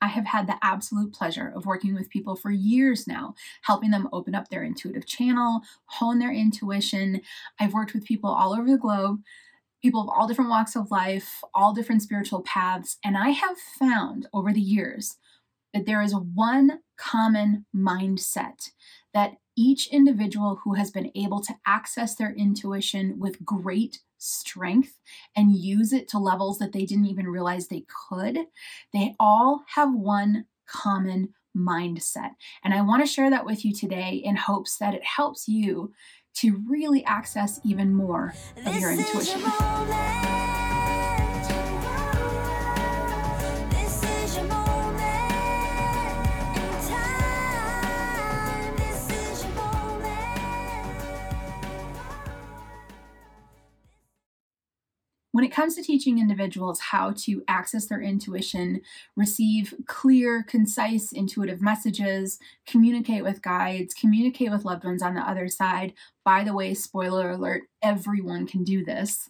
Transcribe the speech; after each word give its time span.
I 0.00 0.08
have 0.08 0.26
had 0.26 0.46
the 0.46 0.58
absolute 0.62 1.12
pleasure 1.12 1.52
of 1.54 1.66
working 1.66 1.94
with 1.94 2.10
people 2.10 2.36
for 2.36 2.50
years 2.50 3.06
now, 3.06 3.34
helping 3.62 3.90
them 3.90 4.08
open 4.12 4.34
up 4.34 4.48
their 4.48 4.62
intuitive 4.62 5.06
channel, 5.06 5.62
hone 5.86 6.18
their 6.18 6.32
intuition. 6.32 7.22
I've 7.58 7.72
worked 7.72 7.94
with 7.94 8.04
people 8.04 8.30
all 8.30 8.52
over 8.52 8.70
the 8.70 8.78
globe, 8.78 9.20
people 9.82 10.02
of 10.02 10.08
all 10.08 10.26
different 10.26 10.50
walks 10.50 10.76
of 10.76 10.90
life, 10.90 11.42
all 11.54 11.72
different 11.72 12.02
spiritual 12.02 12.42
paths, 12.42 12.98
and 13.04 13.16
I 13.16 13.30
have 13.30 13.56
found 13.58 14.28
over 14.32 14.52
the 14.52 14.60
years 14.60 15.16
that 15.72 15.86
there 15.86 16.02
is 16.02 16.14
one 16.14 16.80
common 16.96 17.66
mindset 17.74 18.70
that 19.12 19.36
each 19.56 19.88
individual 19.88 20.60
who 20.64 20.74
has 20.74 20.90
been 20.90 21.10
able 21.14 21.40
to 21.40 21.54
access 21.66 22.14
their 22.14 22.32
intuition 22.32 23.18
with 23.18 23.44
great 23.44 24.00
strength 24.18 24.98
and 25.34 25.56
use 25.56 25.92
it 25.92 26.08
to 26.08 26.18
levels 26.18 26.58
that 26.58 26.72
they 26.72 26.84
didn't 26.84 27.06
even 27.06 27.26
realize 27.26 27.68
they 27.68 27.84
could, 28.08 28.38
they 28.92 29.14
all 29.18 29.64
have 29.74 29.94
one 29.94 30.46
common 30.66 31.34
mindset. 31.56 32.30
And 32.62 32.74
I 32.74 32.82
want 32.82 33.02
to 33.02 33.12
share 33.12 33.30
that 33.30 33.46
with 33.46 33.64
you 33.64 33.74
today 33.74 34.20
in 34.22 34.36
hopes 34.36 34.78
that 34.78 34.94
it 34.94 35.04
helps 35.04 35.48
you 35.48 35.92
to 36.34 36.62
really 36.68 37.04
access 37.04 37.60
even 37.64 37.94
more 37.94 38.34
of 38.66 38.78
your 38.78 38.92
intuition. 38.92 39.40
When 55.36 55.44
it 55.44 55.52
comes 55.52 55.74
to 55.74 55.82
teaching 55.82 56.18
individuals 56.18 56.80
how 56.80 57.12
to 57.18 57.44
access 57.46 57.84
their 57.84 58.00
intuition, 58.00 58.80
receive 59.16 59.74
clear, 59.84 60.42
concise, 60.42 61.12
intuitive 61.12 61.60
messages, 61.60 62.38
communicate 62.66 63.22
with 63.22 63.42
guides, 63.42 63.92
communicate 63.92 64.50
with 64.50 64.64
loved 64.64 64.84
ones 64.84 65.02
on 65.02 65.12
the 65.12 65.20
other 65.20 65.48
side, 65.48 65.92
by 66.24 66.42
the 66.42 66.54
way, 66.54 66.72
spoiler 66.72 67.28
alert, 67.28 67.64
everyone 67.82 68.46
can 68.46 68.64
do 68.64 68.82
this. 68.82 69.28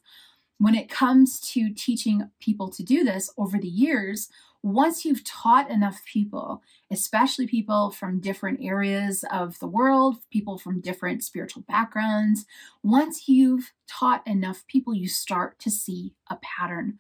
When 0.59 0.77
it 0.77 0.89
comes 0.89 1.41
to 1.55 1.75
teaching 1.75 2.31
people 2.39 2.69
to 2.69 2.85
do 2.85 3.03
this 3.03 3.29
over 3.37 3.59
the 3.59 3.67
years, 3.67 4.29
once 4.67 5.05
you've 5.05 5.23
taught 5.23 5.71
enough 5.71 6.03
people, 6.05 6.61
especially 6.91 7.47
people 7.47 7.93
from 7.93 8.19
different 8.19 8.59
areas 8.61 9.25
of 9.31 9.57
the 9.61 9.67
world, 9.67 10.17
people 10.33 10.59
from 10.59 10.81
different 10.81 11.23
spiritual 11.23 11.63
backgrounds, 11.69 12.47
once 12.83 13.29
you've 13.29 13.73
taught 13.87 14.27
enough 14.27 14.67
people, 14.67 14.93
you 14.93 15.07
start 15.07 15.57
to 15.61 15.71
see 15.71 16.15
a 16.29 16.37
pattern. 16.43 16.99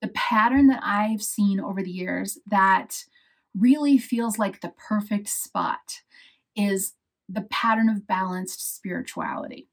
The 0.00 0.08
pattern 0.08 0.66
that 0.68 0.80
I've 0.82 1.22
seen 1.22 1.60
over 1.60 1.82
the 1.82 1.90
years 1.90 2.38
that 2.46 3.04
really 3.54 3.98
feels 3.98 4.38
like 4.38 4.62
the 4.62 4.72
perfect 4.88 5.28
spot 5.28 6.00
is 6.56 6.94
the 7.28 7.42
pattern 7.50 7.90
of 7.90 8.06
balanced 8.06 8.76
spirituality. 8.76 9.68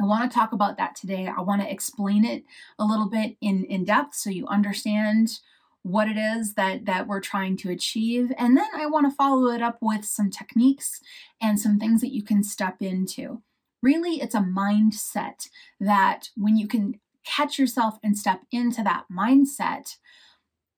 I 0.00 0.06
want 0.06 0.32
to 0.32 0.34
talk 0.34 0.52
about 0.52 0.78
that 0.78 0.96
today. 0.96 1.28
I 1.28 1.42
want 1.42 1.60
to 1.60 1.70
explain 1.70 2.24
it 2.24 2.44
a 2.78 2.86
little 2.86 3.10
bit 3.10 3.36
in, 3.42 3.64
in 3.64 3.84
depth 3.84 4.14
so 4.14 4.30
you 4.30 4.46
understand 4.46 5.40
what 5.84 6.08
it 6.08 6.16
is 6.16 6.54
that 6.54 6.86
that 6.86 7.06
we're 7.06 7.20
trying 7.20 7.56
to 7.58 7.70
achieve. 7.70 8.32
And 8.36 8.56
then 8.56 8.66
i 8.74 8.86
want 8.86 9.08
to 9.08 9.14
follow 9.14 9.52
it 9.52 9.62
up 9.62 9.78
with 9.80 10.04
some 10.04 10.30
techniques 10.30 11.00
and 11.40 11.60
some 11.60 11.78
things 11.78 12.00
that 12.00 12.12
you 12.12 12.24
can 12.24 12.42
step 12.42 12.76
into. 12.80 13.42
Really 13.82 14.20
it's 14.20 14.34
a 14.34 14.40
mindset 14.40 15.48
that 15.78 16.30
when 16.36 16.56
you 16.56 16.66
can 16.66 17.00
catch 17.24 17.58
yourself 17.58 17.98
and 18.02 18.18
step 18.18 18.40
into 18.50 18.82
that 18.82 19.04
mindset 19.10 19.96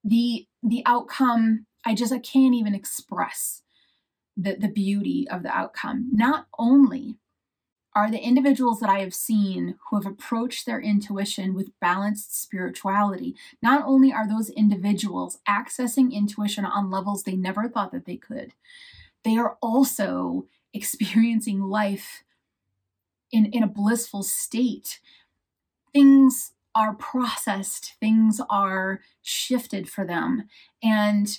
the 0.04 0.46
the 0.62 0.80
outcome 0.86 1.66
i 1.84 1.92
just 1.92 2.12
i 2.12 2.18
can't 2.20 2.54
even 2.54 2.72
express 2.72 3.62
the 4.36 4.56
the 4.56 4.68
beauty 4.68 5.26
of 5.30 5.42
the 5.42 5.50
outcome. 5.50 6.10
Not 6.12 6.46
only 6.58 7.16
are 7.96 8.10
the 8.10 8.22
individuals 8.22 8.78
that 8.80 8.90
I 8.90 8.98
have 8.98 9.14
seen 9.14 9.76
who 9.88 9.96
have 9.96 10.04
approached 10.04 10.66
their 10.66 10.78
intuition 10.78 11.54
with 11.54 11.80
balanced 11.80 12.38
spirituality. 12.40 13.34
Not 13.62 13.84
only 13.86 14.12
are 14.12 14.28
those 14.28 14.50
individuals 14.50 15.38
accessing 15.48 16.12
intuition 16.12 16.66
on 16.66 16.90
levels 16.90 17.22
they 17.22 17.36
never 17.36 17.70
thought 17.70 17.92
that 17.92 18.04
they 18.04 18.18
could, 18.18 18.52
they 19.24 19.38
are 19.38 19.56
also 19.62 20.46
experiencing 20.74 21.62
life 21.62 22.22
in, 23.32 23.46
in 23.46 23.62
a 23.62 23.66
blissful 23.68 24.22
state. 24.22 25.00
Things 25.94 26.52
are 26.74 26.92
processed, 26.92 27.94
things 27.98 28.42
are 28.50 29.00
shifted 29.22 29.88
for 29.88 30.04
them. 30.04 30.48
And 30.82 31.38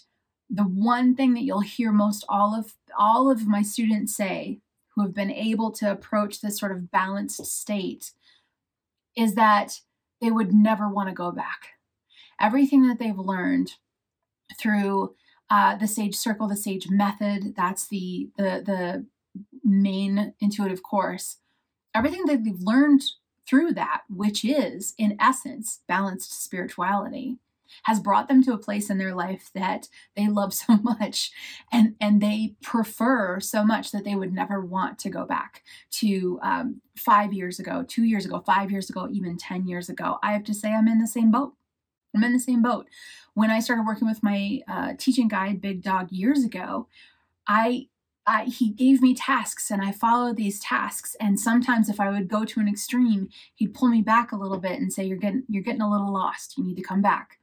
the 0.50 0.64
one 0.64 1.14
thing 1.14 1.36
that 1.36 1.44
you'll 1.44 1.60
hear 1.60 1.92
most 1.92 2.26
all 2.28 2.58
of 2.58 2.74
all 2.98 3.30
of 3.30 3.46
my 3.46 3.62
students 3.62 4.16
say 4.16 4.60
who 4.98 5.04
have 5.04 5.14
been 5.14 5.32
able 5.32 5.72
to 5.72 5.92
approach 5.92 6.42
this 6.42 6.58
sort 6.58 6.72
of 6.72 6.90
balanced 6.90 7.46
state 7.46 8.14
is 9.16 9.36
that 9.36 9.82
they 10.20 10.32
would 10.32 10.52
never 10.52 10.90
want 10.90 11.08
to 11.08 11.14
go 11.14 11.32
back. 11.32 11.76
Everything 12.42 12.88
that 12.88 12.98
they've 12.98 13.18
learned 13.18 13.74
through 14.60 15.14
uh, 15.52 15.76
the 15.76 15.88
Sage 15.88 16.16
Circle, 16.16 16.48
the 16.48 16.56
Sage 16.56 16.90
Method, 16.90 17.54
that's 17.56 17.88
the, 17.88 18.30
the, 18.38 18.64
the 18.66 19.06
main 19.64 20.34
intuitive 20.40 20.82
course. 20.82 21.38
Everything 21.94 22.26
that 22.26 22.44
they've 22.44 22.60
learned 22.60 23.04
through 23.48 23.74
that, 23.74 24.02
which 24.10 24.44
is 24.44 24.96
in 24.98 25.16
essence 25.20 25.82
balanced 25.88 26.44
spirituality, 26.44 27.38
has 27.84 28.00
brought 28.00 28.28
them 28.28 28.44
to 28.44 28.54
a 28.54 28.58
place 28.58 28.90
in 28.90 28.98
their 28.98 29.14
life 29.14 29.50
that 29.54 29.88
they 30.16 30.28
love 30.28 30.54
so 30.54 30.78
much 30.84 31.32
and 31.72 31.96
and 32.00 32.22
they 32.22 32.56
prefer 32.62 33.40
so 33.40 33.64
much 33.64 33.92
that 33.92 34.04
they 34.04 34.16
would 34.16 34.34
never 34.34 34.60
want 34.62 35.00
to 35.00 35.10
go 35.10 35.26
back 35.26 35.64
to 35.92 36.40
um, 36.42 36.82
five 36.96 37.34
years 37.34 37.60
ago 37.60 37.84
two 37.88 38.04
years 38.04 38.26
ago 38.26 38.42
five 38.46 38.72
years 38.72 38.90
ago 38.90 39.08
even 39.12 39.38
10 39.38 39.68
years 39.68 39.90
ago 39.90 40.18
i 40.24 40.34
have 40.34 40.44
to 40.44 40.54
say 40.54 40.72
i'm 40.72 40.88
in 40.88 41.00
the 41.00 41.08
same 41.08 41.32
boat 41.32 41.54
i'm 42.16 42.24
in 42.24 42.34
the 42.34 42.40
same 42.40 42.62
boat 42.62 42.88
when 43.34 43.50
i 43.50 43.60
started 43.60 43.86
working 43.86 44.08
with 44.08 44.24
my 44.24 44.60
uh, 44.68 44.94
teaching 44.98 45.28
guide 45.28 45.62
big 45.62 45.82
dog 45.82 46.12
years 46.12 46.44
ago 46.44 46.88
i 47.48 47.88
I, 48.28 48.44
he 48.44 48.72
gave 48.72 49.02
me 49.02 49.16
tasks 49.16 49.72
and 49.72 49.82
I 49.82 49.94
followed 49.94 50.36
these 50.36 50.60
tasks. 50.60 51.16
And 51.20 51.40
sometimes 51.40 51.88
if 51.88 52.02
I 52.02 52.10
would 52.10 52.28
go 52.28 52.44
to 52.44 52.60
an 52.60 52.68
extreme, 52.68 53.30
he'd 53.56 53.74
pull 53.74 53.88
me 53.88 54.02
back 54.02 54.34
a 54.34 54.36
little 54.36 54.58
bit 54.58 54.82
and 54.82 54.92
say, 54.92 55.06
you're 55.06 55.18
getting, 55.18 55.44
you're 55.48 55.64
getting 55.64 55.82
a 55.82 55.90
little 55.90 56.12
lost. 56.12 56.58
You 56.58 56.66
need 56.66 56.76
to 56.76 56.84
come 56.84 57.02
back. 57.02 57.40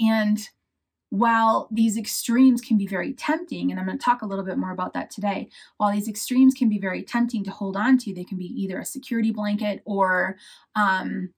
And 0.00 0.48
while 1.10 1.68
these 1.70 1.98
extremes 1.98 2.60
can 2.60 2.78
be 2.78 2.86
very 2.86 3.12
tempting, 3.12 3.70
and 3.70 3.78
I'm 3.78 3.86
going 3.86 3.98
to 3.98 4.04
talk 4.04 4.22
a 4.22 4.26
little 4.26 4.44
bit 4.44 4.58
more 4.58 4.70
about 4.70 4.94
that 4.94 5.10
today, 5.10 5.48
while 5.76 5.92
these 5.92 6.08
extremes 6.08 6.54
can 6.54 6.68
be 6.68 6.78
very 6.78 7.02
tempting 7.02 7.44
to 7.44 7.50
hold 7.50 7.76
on 7.76 7.98
to, 7.98 8.14
they 8.14 8.24
can 8.24 8.38
be 8.38 8.46
either 8.46 8.78
a 8.78 8.84
security 8.84 9.32
blanket 9.32 9.82
or 9.84 10.36
um, 10.76 11.30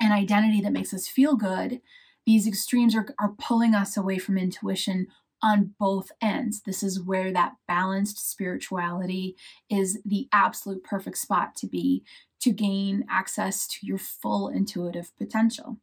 an 0.00 0.12
identity 0.12 0.60
that 0.62 0.72
makes 0.72 0.94
us 0.94 1.06
feel 1.06 1.36
good. 1.36 1.80
These 2.26 2.46
extremes 2.46 2.96
are, 2.96 3.06
are 3.18 3.34
pulling 3.38 3.74
us 3.74 3.96
away 3.96 4.18
from 4.18 4.38
intuition 4.38 5.08
on 5.42 5.74
both 5.78 6.10
ends. 6.20 6.62
This 6.62 6.82
is 6.82 7.00
where 7.00 7.32
that 7.32 7.56
balanced 7.68 8.30
spirituality 8.30 9.36
is 9.70 10.00
the 10.04 10.28
absolute 10.32 10.82
perfect 10.82 11.18
spot 11.18 11.54
to 11.56 11.66
be 11.66 12.02
to 12.40 12.50
gain 12.50 13.04
access 13.10 13.66
to 13.68 13.86
your 13.86 13.98
full 13.98 14.48
intuitive 14.48 15.12
potential. 15.16 15.78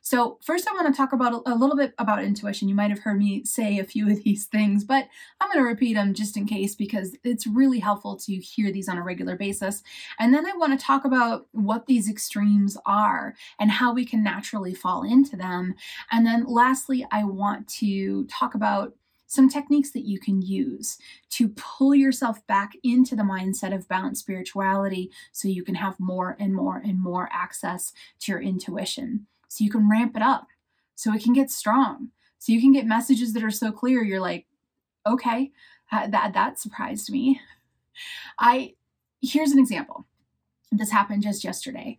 So, 0.00 0.38
first, 0.42 0.68
I 0.68 0.72
want 0.72 0.86
to 0.86 0.96
talk 0.96 1.12
about 1.12 1.42
a, 1.46 1.54
little 1.54 1.76
bit 1.76 1.94
about 1.98 2.22
intuition. 2.22 2.68
You 2.68 2.74
might 2.74 2.90
have 2.90 3.00
heard 3.00 3.18
me 3.18 3.44
say 3.44 3.78
a 3.78 3.84
few 3.84 4.08
of 4.10 4.22
these 4.22 4.46
things, 4.46 4.84
but 4.84 5.08
I'm 5.40 5.48
going 5.48 5.58
to 5.58 5.68
repeat 5.68 5.94
them 5.94 6.14
just 6.14 6.36
in 6.36 6.46
case 6.46 6.74
because 6.74 7.16
it's 7.24 7.46
really 7.46 7.80
helpful 7.80 8.16
to 8.16 8.34
hear 8.36 8.72
these 8.72 8.88
on 8.88 8.98
a 8.98 9.02
regular 9.02 9.36
basis. 9.36 9.82
And 10.18 10.32
then 10.32 10.46
I 10.46 10.56
want 10.56 10.78
to 10.78 10.84
talk 10.84 11.04
about 11.04 11.46
what 11.52 11.86
these 11.86 12.08
extremes 12.08 12.76
are 12.86 13.34
and 13.58 13.70
how 13.70 13.92
we 13.92 14.04
can 14.04 14.22
naturally 14.22 14.74
fall 14.74 15.02
into 15.02 15.36
them. 15.36 15.74
And 16.10 16.26
then, 16.26 16.44
lastly, 16.46 17.06
I 17.10 17.24
want 17.24 17.68
to 17.78 18.26
talk 18.26 18.54
about 18.54 18.94
some 19.28 19.48
techniques 19.48 19.90
that 19.90 20.06
you 20.06 20.18
can 20.18 20.40
use 20.40 20.96
to 21.28 21.50
pull 21.50 21.94
yourself 21.94 22.44
back 22.46 22.72
into 22.82 23.14
the 23.14 23.22
mindset 23.22 23.74
of 23.74 23.86
balanced 23.86 24.22
spirituality 24.22 25.10
so 25.32 25.48
you 25.48 25.62
can 25.62 25.74
have 25.74 26.00
more 26.00 26.34
and 26.40 26.54
more 26.54 26.78
and 26.78 27.00
more 27.00 27.28
access 27.30 27.92
to 28.20 28.32
your 28.32 28.40
intuition 28.40 29.26
so 29.48 29.64
you 29.64 29.70
can 29.70 29.90
ramp 29.90 30.16
it 30.16 30.22
up 30.22 30.46
so 30.98 31.14
it 31.14 31.22
can 31.22 31.32
get 31.32 31.48
strong. 31.48 32.08
So 32.40 32.52
you 32.52 32.60
can 32.60 32.72
get 32.72 32.86
messages 32.86 33.32
that 33.32 33.44
are 33.44 33.50
so 33.52 33.70
clear 33.70 34.02
you're 34.02 34.20
like 34.20 34.46
okay 35.06 35.52
that 35.92 36.34
that 36.34 36.58
surprised 36.58 37.10
me. 37.10 37.40
I 38.38 38.74
here's 39.22 39.52
an 39.52 39.58
example. 39.58 40.06
This 40.72 40.90
happened 40.90 41.22
just 41.22 41.44
yesterday 41.44 41.98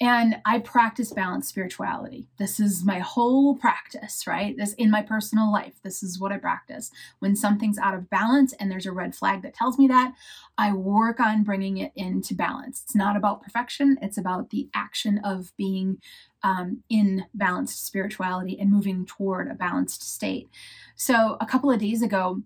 and 0.00 0.36
i 0.46 0.60
practice 0.60 1.12
balanced 1.12 1.48
spirituality. 1.48 2.28
This 2.38 2.60
is 2.60 2.84
my 2.84 3.00
whole 3.00 3.56
practice 3.56 4.24
right? 4.26 4.56
This 4.56 4.72
in 4.74 4.90
my 4.90 5.02
personal 5.02 5.52
life 5.52 5.74
this 5.82 6.02
is 6.02 6.20
what 6.20 6.32
i 6.32 6.38
practice. 6.38 6.90
When 7.18 7.34
something's 7.34 7.78
out 7.78 7.94
of 7.94 8.08
balance 8.08 8.52
and 8.54 8.70
there's 8.70 8.86
a 8.86 8.92
red 8.92 9.14
flag 9.14 9.42
that 9.42 9.54
tells 9.54 9.78
me 9.78 9.88
that 9.88 10.14
i 10.56 10.72
work 10.72 11.18
on 11.20 11.42
bringing 11.42 11.78
it 11.78 11.92
into 11.96 12.34
balance. 12.34 12.82
It's 12.84 12.94
not 12.94 13.16
about 13.16 13.42
perfection 13.42 13.98
it's 14.00 14.18
about 14.18 14.50
the 14.50 14.68
action 14.74 15.20
of 15.24 15.52
being 15.56 15.98
um, 16.42 16.82
in 16.88 17.24
balanced 17.34 17.84
spirituality 17.86 18.58
and 18.58 18.70
moving 18.70 19.04
toward 19.06 19.50
a 19.50 19.54
balanced 19.54 20.02
state. 20.02 20.48
So, 20.96 21.36
a 21.40 21.46
couple 21.46 21.70
of 21.70 21.80
days 21.80 22.02
ago, 22.02 22.42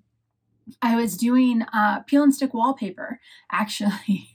I 0.81 0.97
was 0.97 1.17
doing 1.17 1.62
uh, 1.73 2.00
peel 2.00 2.23
and 2.23 2.35
stick 2.35 2.55
wallpaper. 2.55 3.21
Actually, 3.53 4.35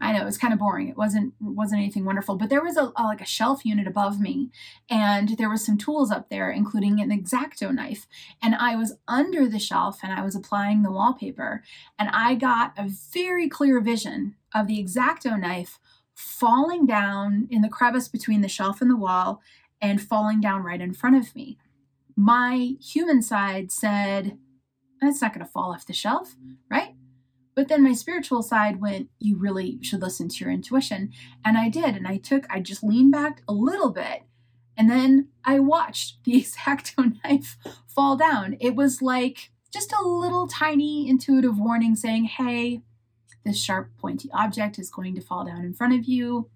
I 0.00 0.12
know 0.12 0.20
it 0.20 0.26
was 0.26 0.38
kind 0.38 0.52
of 0.52 0.58
boring. 0.58 0.88
It 0.88 0.96
wasn't 0.96 1.34
wasn't 1.40 1.80
anything 1.80 2.04
wonderful, 2.04 2.36
but 2.36 2.50
there 2.50 2.62
was 2.62 2.76
a, 2.76 2.92
a, 2.96 3.04
like 3.04 3.20
a 3.20 3.26
shelf 3.26 3.64
unit 3.64 3.86
above 3.86 4.20
me, 4.20 4.50
and 4.90 5.30
there 5.38 5.48
was 5.48 5.64
some 5.64 5.78
tools 5.78 6.10
up 6.10 6.28
there, 6.28 6.50
including 6.50 7.00
an 7.00 7.10
exacto 7.10 7.72
knife. 7.72 8.06
And 8.42 8.54
I 8.54 8.76
was 8.76 8.98
under 9.08 9.48
the 9.48 9.58
shelf, 9.58 10.00
and 10.02 10.12
I 10.12 10.22
was 10.22 10.34
applying 10.34 10.82
the 10.82 10.92
wallpaper, 10.92 11.62
and 11.98 12.10
I 12.12 12.34
got 12.34 12.74
a 12.76 12.88
very 12.88 13.48
clear 13.48 13.80
vision 13.80 14.34
of 14.54 14.66
the 14.66 14.82
exacto 14.82 15.38
knife 15.38 15.78
falling 16.14 16.86
down 16.86 17.48
in 17.50 17.62
the 17.62 17.68
crevice 17.68 18.08
between 18.08 18.40
the 18.40 18.48
shelf 18.48 18.80
and 18.80 18.90
the 18.90 18.96
wall, 18.96 19.40
and 19.80 20.00
falling 20.00 20.40
down 20.40 20.62
right 20.62 20.80
in 20.80 20.94
front 20.94 21.16
of 21.16 21.34
me. 21.34 21.58
My 22.16 22.74
human 22.80 23.22
side 23.22 23.72
said, 23.72 24.38
"That's 25.00 25.20
not 25.20 25.34
going 25.34 25.44
to 25.44 25.50
fall 25.50 25.72
off 25.72 25.86
the 25.86 25.92
shelf, 25.92 26.36
right?" 26.70 26.94
But 27.54 27.68
then 27.68 27.84
my 27.84 27.92
spiritual 27.92 28.42
side 28.42 28.80
went, 28.80 29.10
you 29.20 29.36
really 29.36 29.78
should 29.82 30.02
listen 30.02 30.28
to 30.28 30.44
your 30.44 30.52
intuition. 30.52 31.12
And 31.44 31.56
I 31.56 31.68
did. 31.68 31.94
And 31.96 32.06
I 32.06 32.16
took, 32.16 32.46
I 32.50 32.60
just 32.60 32.82
leaned 32.82 33.12
back 33.12 33.42
a 33.46 33.52
little 33.52 33.90
bit. 33.90 34.22
And 34.76 34.90
then 34.90 35.28
I 35.44 35.60
watched 35.60 36.24
the 36.24 36.32
exacto 36.42 37.16
knife 37.22 37.56
fall 37.86 38.16
down. 38.16 38.56
It 38.60 38.74
was 38.74 39.00
like 39.00 39.50
just 39.72 39.92
a 39.92 40.06
little 40.06 40.46
tiny 40.46 41.08
intuitive 41.08 41.58
warning 41.58 41.96
saying, 41.96 42.24
hey, 42.24 42.82
this 43.44 43.62
sharp, 43.62 43.90
pointy 43.98 44.30
object 44.32 44.78
is 44.78 44.90
going 44.90 45.14
to 45.14 45.20
fall 45.20 45.44
down 45.44 45.64
in 45.64 45.74
front 45.74 45.94
of 45.94 46.04
you. 46.04 46.48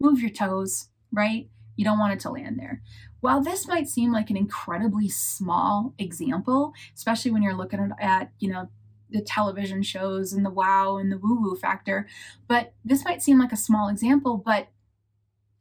Move 0.00 0.20
your 0.20 0.30
toes, 0.30 0.88
right? 1.12 1.48
You 1.76 1.84
don't 1.84 1.98
want 1.98 2.12
it 2.12 2.20
to 2.20 2.30
land 2.30 2.58
there. 2.58 2.82
While 3.20 3.42
this 3.42 3.66
might 3.66 3.88
seem 3.88 4.12
like 4.12 4.30
an 4.30 4.36
incredibly 4.36 5.08
small 5.08 5.94
example, 5.98 6.74
especially 6.94 7.30
when 7.30 7.42
you're 7.42 7.54
looking 7.54 7.90
at, 8.00 8.30
you 8.38 8.50
know, 8.50 8.68
the 9.10 9.22
television 9.22 9.82
shows 9.82 10.32
and 10.32 10.44
the 10.44 10.50
wow 10.50 10.96
and 10.96 11.10
the 11.10 11.18
woo 11.18 11.40
woo 11.40 11.56
factor. 11.56 12.06
But 12.48 12.74
this 12.84 13.04
might 13.04 13.22
seem 13.22 13.38
like 13.38 13.52
a 13.52 13.56
small 13.56 13.88
example, 13.88 14.36
but 14.36 14.68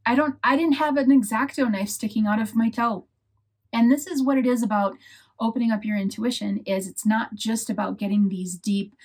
I 0.06 0.16
don't 0.16 0.36
I 0.44 0.56
didn't 0.56 0.76
have 0.76 0.98
an 0.98 1.10
exacto 1.10 1.72
knife 1.72 1.90
sticking 1.90 2.26
out 2.26 2.42
of 2.42 2.56
my 2.56 2.70
toe. 2.70 3.06
And 3.72 3.92
this 3.92 4.08
is 4.08 4.22
what 4.22 4.38
it 4.38 4.46
is 4.46 4.62
about 4.62 4.98
opening 5.40 5.72
up 5.72 5.84
your 5.84 5.98
intuition 5.98 6.60
is 6.66 6.88
it's 6.88 7.06
not 7.06 7.36
just 7.36 7.70
about 7.70 7.98
getting 7.98 8.30
these 8.30 8.56
deep 8.56 8.96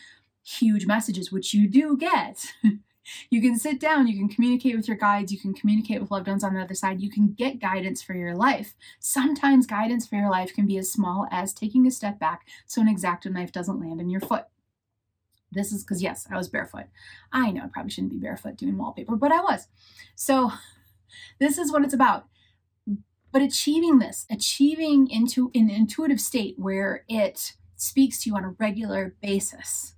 huge 0.48 0.86
messages 0.86 1.30
which 1.30 1.52
you 1.52 1.68
do 1.68 1.96
get. 1.96 2.46
you 3.30 3.40
can 3.40 3.58
sit 3.58 3.78
down, 3.78 4.06
you 4.06 4.16
can 4.16 4.28
communicate 4.28 4.76
with 4.76 4.88
your 4.88 4.96
guides, 4.96 5.32
you 5.32 5.38
can 5.38 5.52
communicate 5.52 6.00
with 6.00 6.10
loved 6.10 6.26
ones 6.26 6.42
on 6.42 6.54
the 6.54 6.60
other 6.60 6.74
side, 6.74 7.00
you 7.00 7.10
can 7.10 7.32
get 7.32 7.60
guidance 7.60 8.02
for 8.02 8.14
your 8.14 8.34
life. 8.34 8.74
Sometimes 8.98 9.66
guidance 9.66 10.06
for 10.06 10.16
your 10.16 10.30
life 10.30 10.54
can 10.54 10.66
be 10.66 10.78
as 10.78 10.90
small 10.90 11.26
as 11.30 11.52
taking 11.52 11.86
a 11.86 11.90
step 11.90 12.18
back 12.18 12.46
so 12.66 12.80
an 12.80 12.94
exacto 12.94 13.30
knife 13.30 13.52
doesn't 13.52 13.80
land 13.80 14.00
in 14.00 14.08
your 14.08 14.20
foot. 14.20 14.44
This 15.50 15.72
is 15.72 15.82
because, 15.82 16.02
yes, 16.02 16.26
I 16.30 16.36
was 16.36 16.48
barefoot. 16.48 16.86
I 17.32 17.50
know 17.50 17.64
I 17.64 17.68
probably 17.68 17.90
shouldn't 17.90 18.12
be 18.12 18.18
barefoot 18.18 18.56
doing 18.56 18.76
wallpaper, 18.76 19.16
but 19.16 19.32
I 19.32 19.40
was. 19.40 19.68
So, 20.14 20.52
this 21.38 21.58
is 21.58 21.72
what 21.72 21.84
it's 21.84 21.94
about. 21.94 22.26
But 23.32 23.42
achieving 23.42 23.98
this, 23.98 24.26
achieving 24.30 25.08
into 25.10 25.50
an 25.54 25.70
intuitive 25.70 26.20
state 26.20 26.54
where 26.58 27.04
it 27.08 27.54
speaks 27.76 28.22
to 28.22 28.30
you 28.30 28.36
on 28.36 28.44
a 28.44 28.54
regular 28.58 29.14
basis 29.22 29.94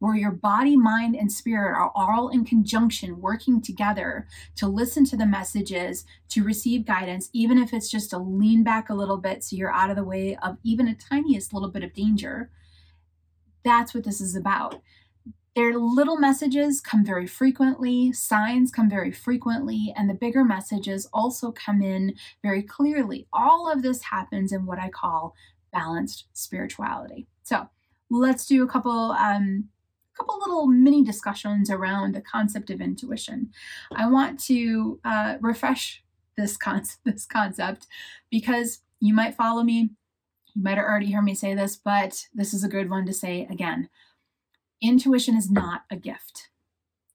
where 0.00 0.16
your 0.16 0.32
body, 0.32 0.76
mind, 0.76 1.14
and 1.14 1.30
spirit 1.30 1.76
are 1.76 1.92
all 1.94 2.30
in 2.30 2.44
conjunction, 2.44 3.20
working 3.20 3.60
together 3.60 4.26
to 4.56 4.66
listen 4.66 5.04
to 5.04 5.16
the 5.16 5.26
messages, 5.26 6.04
to 6.30 6.42
receive 6.42 6.86
guidance, 6.86 7.28
even 7.32 7.58
if 7.58 7.72
it's 7.72 7.90
just 7.90 8.10
to 8.10 8.18
lean 8.18 8.64
back 8.64 8.88
a 8.88 8.94
little 8.94 9.18
bit 9.18 9.44
so 9.44 9.54
you're 9.54 9.72
out 9.72 9.90
of 9.90 9.96
the 9.96 10.04
way 10.04 10.36
of 10.42 10.56
even 10.64 10.88
a 10.88 10.94
tiniest 10.94 11.52
little 11.52 11.68
bit 11.68 11.84
of 11.84 11.92
danger. 11.92 12.50
That's 13.62 13.94
what 13.94 14.04
this 14.04 14.20
is 14.22 14.34
about. 14.34 14.80
Their 15.54 15.76
little 15.78 16.16
messages 16.16 16.80
come 16.80 17.04
very 17.04 17.26
frequently, 17.26 18.12
signs 18.12 18.70
come 18.70 18.88
very 18.88 19.12
frequently, 19.12 19.92
and 19.96 20.08
the 20.08 20.14
bigger 20.14 20.44
messages 20.44 21.08
also 21.12 21.52
come 21.52 21.82
in 21.82 22.14
very 22.42 22.62
clearly. 22.62 23.26
All 23.32 23.70
of 23.70 23.82
this 23.82 24.02
happens 24.04 24.52
in 24.52 24.64
what 24.64 24.78
I 24.78 24.88
call 24.88 25.34
balanced 25.72 26.26
spirituality. 26.32 27.26
So 27.42 27.68
let's 28.08 28.46
do 28.46 28.64
a 28.64 28.68
couple 28.68 29.12
um, 29.12 29.68
couple 30.20 30.38
little 30.38 30.66
mini 30.66 31.02
discussions 31.02 31.70
around 31.70 32.14
the 32.14 32.20
concept 32.20 32.68
of 32.68 32.80
intuition. 32.80 33.50
I 33.94 34.06
want 34.06 34.38
to 34.44 35.00
uh, 35.02 35.36
refresh 35.40 36.02
this 36.36 36.58
concept, 36.58 37.00
this 37.04 37.24
concept 37.24 37.86
because 38.30 38.82
you 39.00 39.14
might 39.14 39.34
follow 39.34 39.62
me. 39.62 39.90
You 40.54 40.62
might 40.62 40.76
have 40.76 40.84
already 40.84 41.12
heard 41.12 41.24
me 41.24 41.34
say 41.34 41.54
this, 41.54 41.76
but 41.76 42.26
this 42.34 42.52
is 42.52 42.62
a 42.62 42.68
good 42.68 42.90
one 42.90 43.06
to 43.06 43.14
say 43.14 43.46
again. 43.50 43.88
Intuition 44.82 45.36
is 45.36 45.50
not 45.50 45.82
a 45.90 45.96
gift. 45.96 46.48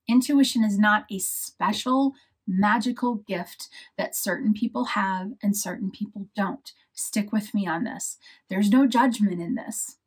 Intuition 0.07 0.63
is 0.63 0.79
not 0.79 1.05
a 1.11 1.19
special 1.19 2.13
magical 2.47 3.15
gift 3.15 3.69
that 3.97 4.15
certain 4.15 4.53
people 4.53 4.85
have 4.85 5.31
and 5.43 5.55
certain 5.55 5.91
people 5.91 6.27
don't. 6.35 6.71
Stick 6.93 7.31
with 7.31 7.53
me 7.53 7.67
on 7.67 7.83
this. 7.83 8.17
There's 8.49 8.69
no 8.69 8.87
judgment 8.87 9.41
in 9.41 9.55
this. 9.55 9.97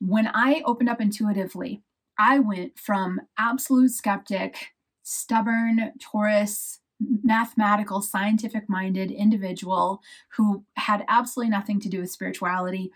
When 0.00 0.28
I 0.32 0.62
opened 0.64 0.90
up 0.90 1.00
intuitively, 1.00 1.82
I 2.18 2.40
went 2.40 2.78
from 2.78 3.20
absolute 3.38 3.92
skeptic, 3.92 4.72
stubborn 5.02 5.92
Taurus, 6.00 6.80
mathematical, 7.00 8.02
scientific 8.02 8.68
minded 8.68 9.10
individual 9.10 10.02
who 10.36 10.64
had 10.76 11.04
absolutely 11.08 11.50
nothing 11.50 11.80
to 11.80 11.88
do 11.88 12.00
with 12.00 12.10
spirituality. 12.10 12.90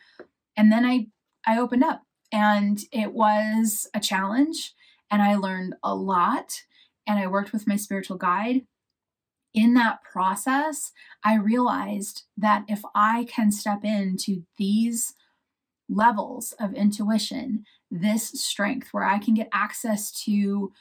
And 0.56 0.72
then 0.72 0.84
I, 0.84 1.06
I 1.46 1.58
opened 1.58 1.84
up 1.84 2.02
and 2.32 2.80
it 2.90 3.12
was 3.12 3.88
a 3.94 4.00
challenge 4.00 4.74
and 5.10 5.22
I 5.22 5.36
learned 5.36 5.74
a 5.82 5.94
lot 5.94 6.62
and 7.06 7.19
I 7.19 7.26
worked 7.26 7.52
with 7.52 7.66
my 7.66 7.76
spiritual 7.76 8.16
guide. 8.16 8.62
In 9.54 9.74
that 9.74 10.02
process, 10.02 10.92
I 11.22 11.34
realized 11.34 12.24
that 12.36 12.64
if 12.69 12.82
I 12.94 13.26
can 13.28 13.52
step 13.52 13.84
into 13.84 14.44
these 14.56 15.14
levels 15.94 16.53
of 16.59 16.75
intuition, 16.75 17.65
this 17.91 18.29
strength 18.29 18.89
where 18.93 19.05
I 19.05 19.19
can 19.19 19.35
get 19.35 19.49
access 19.53 20.11
to 20.25 20.73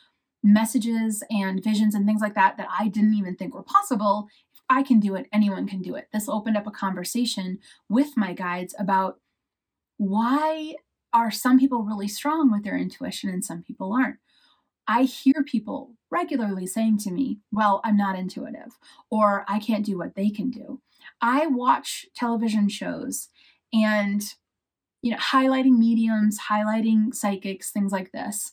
messages 0.44 1.24
and 1.30 1.64
visions 1.64 1.94
and 1.94 2.06
things 2.06 2.22
like 2.22 2.36
that 2.36 2.58
that 2.58 2.68
I 2.78 2.88
didn't 2.88 3.14
even 3.14 3.36
think 3.36 3.54
were 3.54 3.64
possible. 3.64 4.28
If 4.54 4.62
I 4.70 4.84
can 4.84 5.00
do 5.00 5.16
it, 5.16 5.28
anyone 5.32 5.68
can 5.68 5.82
do 5.82 5.96
it. 5.96 6.08
This 6.12 6.30
opened 6.30 6.58
up 6.58 6.68
a 6.68 6.72
conversation 6.72 7.60
with 7.90 8.18
my 8.18 8.34
guides 8.34 8.74
about 8.80 9.20
why 9.98 10.76
are 11.14 11.30
some 11.30 11.60
people 11.60 11.84
really 11.84 12.08
strong 12.08 12.52
with 12.52 12.64
their 12.64 12.78
intuition 12.78 13.30
and 13.30 13.44
some 13.44 13.62
people 13.62 13.94
aren't. 13.94 14.18
I 14.88 15.04
hear 15.04 15.44
people 15.46 15.96
regularly 16.10 16.66
saying 16.66 16.98
to 17.00 17.12
me, 17.12 17.40
Well, 17.52 17.82
I'm 17.84 17.98
not 17.98 18.18
intuitive, 18.18 18.78
or 19.10 19.46
I 19.48 19.60
can't 19.60 19.86
do 19.86 19.98
what 19.98 20.16
they 20.16 20.30
can 20.30 20.50
do. 20.50 20.82
I 21.22 21.48
watch 21.48 22.08
television 22.16 22.68
shows 22.68 23.30
and 23.72 24.22
you 25.02 25.12
know, 25.12 25.18
highlighting 25.18 25.78
mediums, 25.78 26.40
highlighting 26.50 27.14
psychics, 27.14 27.72
things 27.72 27.92
like 27.92 28.12
this. 28.12 28.52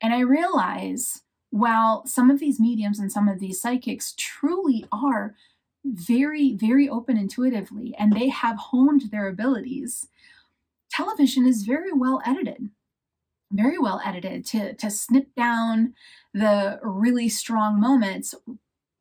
And 0.00 0.12
I 0.12 0.20
realize 0.20 1.22
while 1.50 2.06
some 2.06 2.30
of 2.30 2.40
these 2.40 2.58
mediums 2.58 2.98
and 2.98 3.12
some 3.12 3.28
of 3.28 3.38
these 3.38 3.60
psychics 3.60 4.14
truly 4.16 4.86
are 4.90 5.34
very, 5.84 6.54
very 6.54 6.88
open 6.88 7.16
intuitively 7.16 7.94
and 7.98 8.12
they 8.12 8.28
have 8.28 8.56
honed 8.56 9.10
their 9.10 9.28
abilities, 9.28 10.08
television 10.90 11.46
is 11.46 11.62
very 11.62 11.92
well 11.92 12.20
edited. 12.24 12.70
Very 13.52 13.78
well 13.78 14.00
edited 14.04 14.46
to, 14.46 14.74
to 14.74 14.90
snip 14.90 15.34
down 15.34 15.92
the 16.32 16.80
really 16.82 17.28
strong 17.28 17.78
moments 17.78 18.34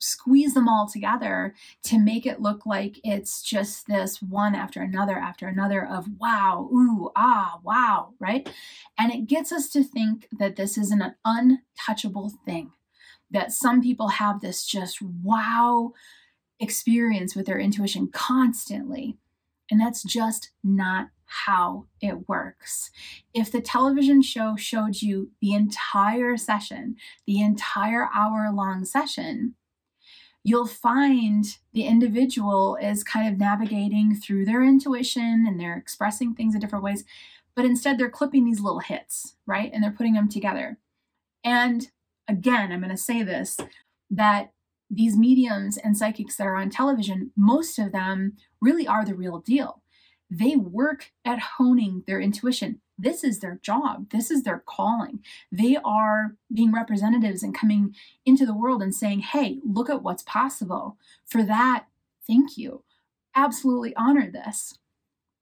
squeeze 0.02 0.56
them 0.56 0.68
all 0.68 0.88
together 0.88 1.54
to 1.84 2.00
make 2.00 2.26
it 2.26 2.42
look 2.42 2.66
like 2.66 3.00
it's 3.04 3.42
just 3.42 3.88
this 3.88 4.22
one 4.22 4.56
after 4.56 4.82
another 4.82 5.18
after 5.18 5.48
another 5.48 5.86
of 5.86 6.08
wow, 6.20 6.68
ooh, 6.74 7.12
ah, 7.16 7.60
wow, 7.64 8.14
right? 8.20 8.50
And 8.98 9.14
it 9.14 9.28
gets 9.28 9.52
us 9.52 9.70
to 9.70 9.84
think 9.84 10.28
that 10.38 10.56
this 10.56 10.78
is 10.78 10.92
an 10.92 11.16
untouchable 11.24 12.34
thing, 12.46 12.72
that 13.30 13.52
some 13.52 13.82
people 13.82 14.10
have 14.10 14.42
this 14.42 14.66
just 14.66 15.02
wow 15.02 15.94
experience 16.60 17.36
with 17.36 17.46
their 17.46 17.60
intuition 17.60 18.08
constantly. 18.08 19.18
And 19.70 19.80
that's 19.80 20.04
just 20.04 20.52
not 20.64 21.10
how 21.26 21.86
it 22.02 22.28
works. 22.28 22.92
If 23.34 23.52
the 23.52 23.62
television 23.62 24.22
show 24.22 24.58
showed 24.58 25.02
you 25.02 25.32
the 25.42 25.54
entire 25.54 26.36
session, 26.36 26.98
the 27.26 27.40
entire 27.40 28.10
hour 28.14 28.52
long 28.54 28.84
session, 28.84 29.56
you'll 30.44 30.68
find 30.68 31.46
the 31.74 31.84
individual 31.84 32.78
is 32.82 33.04
kind 33.04 33.32
of 33.32 33.40
navigating 33.40 34.16
through 34.16 34.46
their 34.46 34.64
intuition 34.64 35.46
and 35.48 35.60
they're 35.60 35.78
expressing 35.78 36.34
things 36.34 36.56
in 36.56 36.62
different 36.62 36.84
ways, 36.84 37.04
but 37.56 37.66
instead 37.66 37.98
they're 37.98 38.10
clipping 38.10 38.46
these 38.46 38.60
little 38.60 38.80
hits, 38.80 39.36
right? 39.46 39.72
And 39.74 39.84
they're 39.84 39.92
putting 39.92 40.14
them 40.14 40.30
together. 40.30 40.78
And 41.44 41.90
again, 42.28 42.72
I'm 42.72 42.80
going 42.80 42.92
to 42.92 42.98
say 42.98 43.24
this 43.24 43.58
that 44.10 44.52
these 44.90 45.16
mediums 45.16 45.78
and 45.78 45.98
psychics 45.98 46.36
that 46.36 46.48
are 46.48 46.58
on 46.58 46.70
television, 46.70 47.32
most 47.38 47.80
of 47.80 47.94
them 47.94 48.34
really 48.60 48.86
are 48.86 49.06
the 49.06 49.16
real 49.16 49.40
deal. 49.40 49.82
They 50.30 50.56
work 50.56 51.12
at 51.24 51.40
honing 51.58 52.04
their 52.08 52.20
intuition. 52.20 52.82
This 53.02 53.24
is 53.24 53.40
their 53.40 53.60
job. 53.64 54.10
This 54.12 54.30
is 54.30 54.44
their 54.44 54.64
calling. 54.66 55.20
They 55.52 55.78
are 55.84 56.36
being 56.54 56.72
representatives 56.72 57.42
and 57.42 57.58
coming 57.58 57.96
into 58.26 58.46
the 58.46 58.54
world 58.54 58.84
and 58.84 58.94
saying, 58.94 59.20
hey, 59.22 59.60
look 59.66 59.90
at 59.90 60.04
what's 60.04 60.24
possible. 60.24 60.98
For 61.26 61.42
that, 61.44 61.86
thank 62.28 62.58
you. 62.58 62.84
Absolutely 63.36 63.96
honor 63.96 64.30
this. 64.30 64.78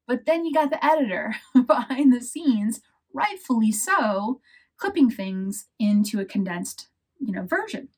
But 0.08 0.26
then 0.26 0.46
you 0.46 0.54
got 0.54 0.70
the 0.70 0.84
editor 0.84 1.36
behind 1.68 2.14
the 2.14 2.22
scenes, 2.22 2.82
rightfully 3.14 3.72
so, 3.72 4.40
clipping 4.78 5.12
things 5.12 5.68
into 5.78 6.20
a 6.20 6.26
condensed, 6.26 6.88
you 7.20 7.34
know, 7.34 7.44
version. 7.44 7.90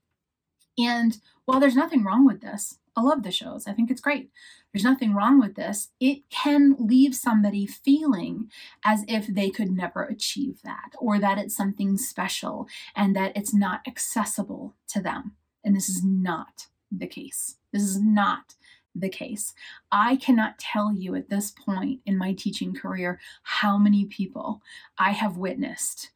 And 0.78 1.20
while 1.46 1.60
there's 1.60 1.76
nothing 1.76 2.04
wrong 2.04 2.26
with 2.26 2.42
this, 2.42 2.80
I 2.96 3.02
love 3.02 3.24
the 3.24 3.32
shows. 3.32 3.68
I 3.68 3.74
think 3.74 3.90
it's 3.90 4.02
great. 4.02 4.32
There's 4.72 4.84
nothing 4.84 5.14
wrong 5.14 5.40
with 5.40 5.56
this. 5.56 5.90
It 6.00 6.30
can 6.30 6.76
leave 6.78 7.16
somebody 7.16 7.66
feeling 7.66 8.52
as 8.84 9.06
if 9.08 9.28
they 9.28 9.50
could 9.50 9.72
never 9.72 10.04
achieve 10.04 10.62
that 10.64 10.92
or 11.00 11.18
that 11.20 11.38
it's 11.38 11.56
something 11.56 11.98
special 11.98 12.68
and 12.96 13.16
that 13.16 13.32
it's 13.36 13.54
not 13.54 13.82
accessible 13.88 14.76
to 14.90 15.02
them. 15.02 15.34
And 15.64 15.76
this 15.76 15.88
is 15.88 16.04
not 16.04 16.68
the 16.92 17.08
case. 17.08 17.58
This 17.72 17.84
is 17.84 18.02
not 18.02 18.56
the 18.94 19.10
case. 19.10 19.54
I 19.92 20.18
cannot 20.18 20.60
tell 20.60 20.94
you 20.94 21.16
at 21.16 21.30
this 21.30 21.52
point 21.52 22.02
in 22.06 22.18
my 22.18 22.34
teaching 22.34 22.74
career 22.74 23.20
how 23.44 23.78
many 23.78 24.06
people 24.06 24.62
I 24.98 25.12
have 25.12 25.38
witnessed 25.38 26.12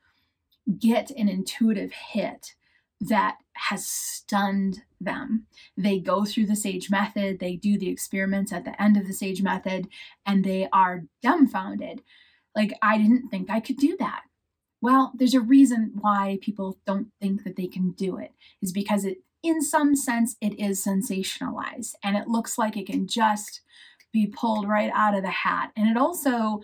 get 0.79 1.12
an 1.12 1.29
intuitive 1.29 1.91
hit 1.91 2.55
that 3.01 3.37
has 3.53 3.85
stunned 3.85 4.83
them. 4.99 5.45
They 5.77 5.99
go 5.99 6.25
through 6.25 6.47
the 6.47 6.55
SAGE 6.55 6.89
method, 6.89 7.39
they 7.39 7.55
do 7.55 7.77
the 7.77 7.89
experiments 7.89 8.51
at 8.51 8.65
the 8.65 8.81
end 8.81 8.97
of 8.97 9.07
the 9.07 9.13
SAGE 9.13 9.41
method, 9.41 9.87
and 10.25 10.43
they 10.43 10.67
are 10.71 11.03
dumbfounded. 11.21 12.01
Like, 12.55 12.73
I 12.81 12.97
didn't 12.97 13.29
think 13.29 13.49
I 13.49 13.59
could 13.59 13.77
do 13.77 13.97
that. 13.99 14.23
Well, 14.81 15.13
there's 15.15 15.33
a 15.33 15.41
reason 15.41 15.93
why 15.99 16.39
people 16.41 16.77
don't 16.85 17.11
think 17.21 17.43
that 17.43 17.55
they 17.55 17.67
can 17.67 17.91
do 17.91 18.17
it, 18.17 18.33
is 18.61 18.71
because 18.71 19.03
it, 19.03 19.17
in 19.43 19.61
some 19.61 19.95
sense, 19.95 20.35
it 20.41 20.59
is 20.59 20.83
sensationalized 20.83 21.93
and 22.03 22.17
it 22.17 22.27
looks 22.27 22.57
like 22.57 22.77
it 22.77 22.87
can 22.87 23.07
just 23.07 23.61
be 24.11 24.25
pulled 24.25 24.67
right 24.67 24.91
out 24.93 25.15
of 25.15 25.23
the 25.23 25.29
hat. 25.29 25.71
And 25.75 25.89
it 25.89 25.97
also 25.97 26.61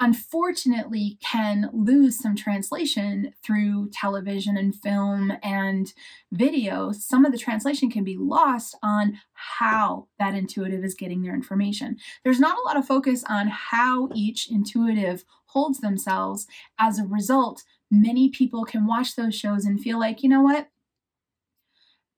unfortunately 0.00 1.16
can 1.22 1.70
lose 1.72 2.18
some 2.18 2.34
translation 2.34 3.32
through 3.42 3.88
television 3.92 4.56
and 4.56 4.74
film 4.74 5.32
and 5.42 5.92
video. 6.32 6.90
Some 6.90 7.24
of 7.24 7.30
the 7.30 7.38
translation 7.38 7.88
can 7.88 8.02
be 8.02 8.16
lost 8.16 8.76
on 8.82 9.20
how 9.32 10.08
that 10.18 10.34
intuitive 10.34 10.84
is 10.84 10.94
getting 10.94 11.22
their 11.22 11.34
information. 11.34 11.96
There's 12.24 12.40
not 12.40 12.58
a 12.58 12.62
lot 12.62 12.76
of 12.76 12.86
focus 12.86 13.24
on 13.28 13.46
how 13.48 14.08
each 14.12 14.50
intuitive 14.50 15.24
holds 15.46 15.78
themselves. 15.78 16.46
As 16.78 16.98
a 16.98 17.06
result, 17.06 17.62
many 17.90 18.28
people 18.28 18.64
can 18.64 18.86
watch 18.86 19.14
those 19.14 19.34
shows 19.36 19.64
and 19.64 19.80
feel 19.80 20.00
like, 20.00 20.22
you 20.22 20.28
know 20.28 20.42
what? 20.42 20.68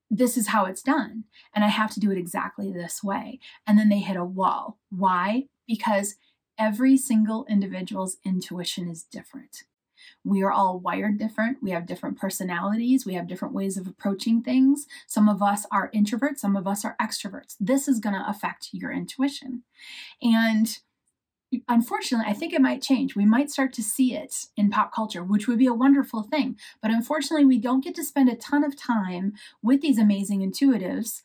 This 0.09 0.37
is 0.37 0.47
how 0.47 0.65
it's 0.65 0.81
done. 0.81 1.25
And 1.53 1.63
I 1.63 1.67
have 1.67 1.91
to 1.91 1.99
do 1.99 2.11
it 2.11 2.17
exactly 2.17 2.71
this 2.71 3.03
way. 3.03 3.39
And 3.67 3.77
then 3.77 3.89
they 3.89 3.99
hit 3.99 4.17
a 4.17 4.25
wall. 4.25 4.79
Why? 4.89 5.43
Because 5.67 6.15
every 6.57 6.97
single 6.97 7.45
individual's 7.49 8.17
intuition 8.23 8.89
is 8.89 9.03
different. 9.03 9.63
We 10.23 10.43
are 10.43 10.51
all 10.51 10.79
wired 10.79 11.17
different. 11.17 11.61
We 11.61 11.71
have 11.71 11.85
different 11.85 12.17
personalities. 12.17 13.05
We 13.05 13.13
have 13.13 13.27
different 13.27 13.53
ways 13.53 13.77
of 13.77 13.87
approaching 13.87 14.41
things. 14.41 14.87
Some 15.07 15.29
of 15.29 15.41
us 15.41 15.65
are 15.71 15.91
introverts, 15.91 16.39
some 16.39 16.55
of 16.55 16.67
us 16.67 16.83
are 16.83 16.95
extroverts. 17.01 17.55
This 17.59 17.87
is 17.87 17.99
going 17.99 18.15
to 18.15 18.29
affect 18.29 18.69
your 18.71 18.91
intuition. 18.91 19.63
And 20.21 20.77
unfortunately, 21.67 22.29
I 22.29 22.33
think 22.33 22.53
it 22.53 22.61
might 22.61 22.81
change. 22.81 23.15
We 23.15 23.25
might 23.25 23.51
start 23.51 23.71
to 23.73 23.83
see 23.83 24.15
it 24.15 24.47
in 24.57 24.69
pop 24.69 24.93
culture, 24.93 25.23
which 25.23 25.47
would 25.47 25.59
be 25.59 25.67
a 25.67 25.73
wonderful 25.73 26.23
thing. 26.23 26.57
But 26.81 26.91
unfortunately, 26.91 27.45
we 27.45 27.59
don't 27.59 27.83
get 27.83 27.95
to 27.95 28.03
spend 28.03 28.29
a 28.29 28.35
ton 28.35 28.63
of 28.63 28.75
time 28.75 29.33
with 29.61 29.81
these 29.81 29.99
amazing 29.99 30.39
intuitives 30.41 31.21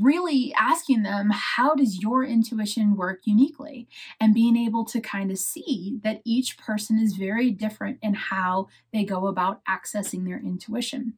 really 0.00 0.52
asking 0.58 1.02
them 1.02 1.30
how 1.32 1.74
does 1.74 2.02
your 2.02 2.24
intuition 2.24 2.96
work 2.96 3.20
uniquely? 3.24 3.88
And 4.20 4.34
being 4.34 4.56
able 4.56 4.84
to 4.86 5.00
kind 5.00 5.30
of 5.30 5.38
see 5.38 5.98
that 6.02 6.20
each 6.24 6.58
person 6.58 6.98
is 6.98 7.16
very 7.16 7.50
different 7.50 7.98
in 8.02 8.14
how 8.14 8.68
they 8.92 9.04
go 9.04 9.26
about 9.26 9.64
accessing 9.66 10.24
their 10.24 10.38
intuition. 10.38 11.14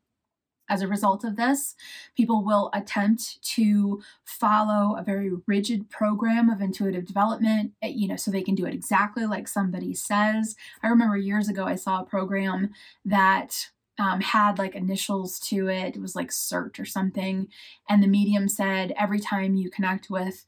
As 0.69 0.83
a 0.83 0.89
result 0.89 1.23
of 1.23 1.37
this 1.37 1.77
people 2.17 2.43
will 2.43 2.71
attempt 2.75 3.41
to 3.55 4.03
follow 4.25 4.97
a 4.97 5.05
very 5.05 5.31
rigid 5.47 5.89
program 5.89 6.51
of 6.51 6.61
intuitive 6.61 7.07
development 7.07 7.73
eh, 7.83 7.93
you 7.95 8.09
know 8.09 8.17
so 8.17 8.33
they 8.33 8.43
can 8.43 8.57
do 8.57 8.67
it 8.67 8.75
exactly 8.75 9.27
like 9.27 9.47
somebody 9.47 9.95
says. 9.95 10.57
I 10.83 10.89
remember 10.89 11.17
years 11.17 11.49
ago 11.49 11.65
i 11.67 11.77
saw 11.77 12.01
a 12.01 12.05
program 12.05 12.71
that 13.05 13.71
um, 13.99 14.21
had 14.21 14.59
like 14.59 14.75
initials 14.75 15.39
to 15.41 15.69
it. 15.69 15.97
It 15.97 16.03
was 16.03 16.17
like 16.17 16.31
CERT 16.31 16.79
or 16.79 16.85
something. 16.85 17.49
And 17.89 18.03
the 18.03 18.09
medium 18.09 18.49
said 18.49 18.93
every 18.99 19.21
time 19.21 19.57
you 19.57 19.71
connect 19.71 20.11
with, 20.11 20.45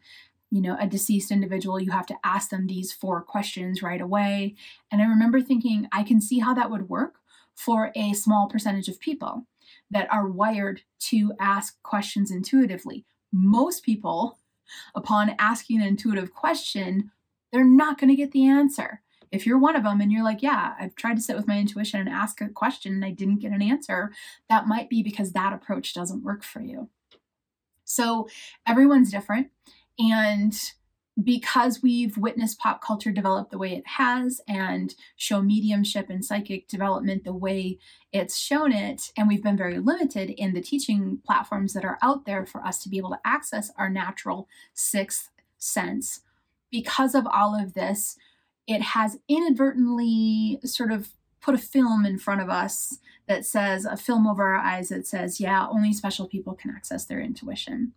you 0.50 0.60
know, 0.60 0.76
a 0.80 0.86
deceased 0.86 1.30
individual, 1.30 1.80
you 1.80 1.90
have 1.90 2.06
to 2.06 2.18
ask 2.24 2.50
them 2.50 2.66
these 2.66 2.92
four 2.92 3.22
questions 3.22 3.82
right 3.82 4.00
away. 4.00 4.54
And 4.90 5.02
I 5.02 5.06
remember 5.06 5.40
thinking, 5.40 5.88
I 5.92 6.02
can 6.02 6.20
see 6.20 6.38
how 6.38 6.54
that 6.54 6.70
would 6.70 6.88
work 6.88 7.16
for 7.54 7.90
a 7.96 8.12
small 8.12 8.48
percentage 8.48 8.88
of 8.88 9.00
people 9.00 9.46
that 9.90 10.10
are 10.12 10.28
wired 10.28 10.82
to 10.98 11.32
ask 11.40 11.82
questions 11.82 12.30
intuitively. 12.30 13.04
Most 13.32 13.82
people, 13.82 14.38
upon 14.94 15.34
asking 15.38 15.80
an 15.80 15.86
intuitive 15.88 16.32
question, 16.32 17.10
they're 17.50 17.64
not 17.64 17.98
going 17.98 18.10
to 18.10 18.16
get 18.16 18.32
the 18.32 18.46
answer 18.46 19.02
if 19.30 19.46
you're 19.46 19.58
one 19.58 19.76
of 19.76 19.82
them 19.82 20.00
and 20.00 20.10
you're 20.10 20.24
like, 20.24 20.42
yeah, 20.42 20.74
I've 20.78 20.94
tried 20.94 21.16
to 21.16 21.22
sit 21.22 21.36
with 21.36 21.48
my 21.48 21.58
intuition 21.58 22.00
and 22.00 22.08
ask 22.08 22.40
a 22.40 22.48
question 22.48 22.92
and 22.94 23.04
I 23.04 23.10
didn't 23.10 23.40
get 23.40 23.52
an 23.52 23.62
answer, 23.62 24.12
that 24.48 24.66
might 24.66 24.88
be 24.88 25.02
because 25.02 25.32
that 25.32 25.52
approach 25.52 25.94
doesn't 25.94 26.24
work 26.24 26.42
for 26.42 26.60
you. 26.60 26.88
So 27.84 28.28
everyone's 28.66 29.10
different. 29.10 29.50
And 29.98 30.54
because 31.22 31.82
we've 31.82 32.16
witnessed 32.16 32.60
pop 32.60 32.80
culture 32.80 33.10
develop 33.10 33.50
the 33.50 33.58
way 33.58 33.74
it 33.74 33.86
has 33.86 34.40
and 34.46 34.94
show 35.16 35.42
mediumship 35.42 36.08
and 36.08 36.24
psychic 36.24 36.68
development 36.68 37.24
the 37.24 37.32
way 37.32 37.78
it's 38.12 38.36
shown 38.36 38.72
it, 38.72 39.10
and 39.16 39.26
we've 39.26 39.42
been 39.42 39.56
very 39.56 39.78
limited 39.78 40.30
in 40.30 40.54
the 40.54 40.60
teaching 40.60 41.18
platforms 41.26 41.72
that 41.72 41.84
are 41.84 41.98
out 42.02 42.24
there 42.24 42.46
for 42.46 42.64
us 42.64 42.80
to 42.82 42.88
be 42.88 42.98
able 42.98 43.10
to 43.10 43.20
access 43.24 43.70
our 43.76 43.90
natural 43.90 44.48
sixth 44.74 45.30
sense. 45.58 46.20
Because 46.70 47.14
of 47.14 47.26
all 47.26 47.58
of 47.58 47.74
this, 47.74 48.16
it 48.68 48.82
has 48.82 49.18
inadvertently 49.28 50.60
sort 50.62 50.92
of 50.92 51.08
put 51.40 51.54
a 51.54 51.58
film 51.58 52.04
in 52.04 52.18
front 52.18 52.42
of 52.42 52.50
us 52.50 52.98
that 53.26 53.44
says 53.44 53.84
a 53.84 53.96
film 53.96 54.26
over 54.26 54.46
our 54.46 54.58
eyes 54.58 54.90
that 54.90 55.06
says, 55.06 55.40
yeah, 55.40 55.66
only 55.68 55.92
special 55.92 56.28
people 56.28 56.54
can 56.54 56.70
access 56.70 57.06
their 57.06 57.20
intuition. 57.20 57.92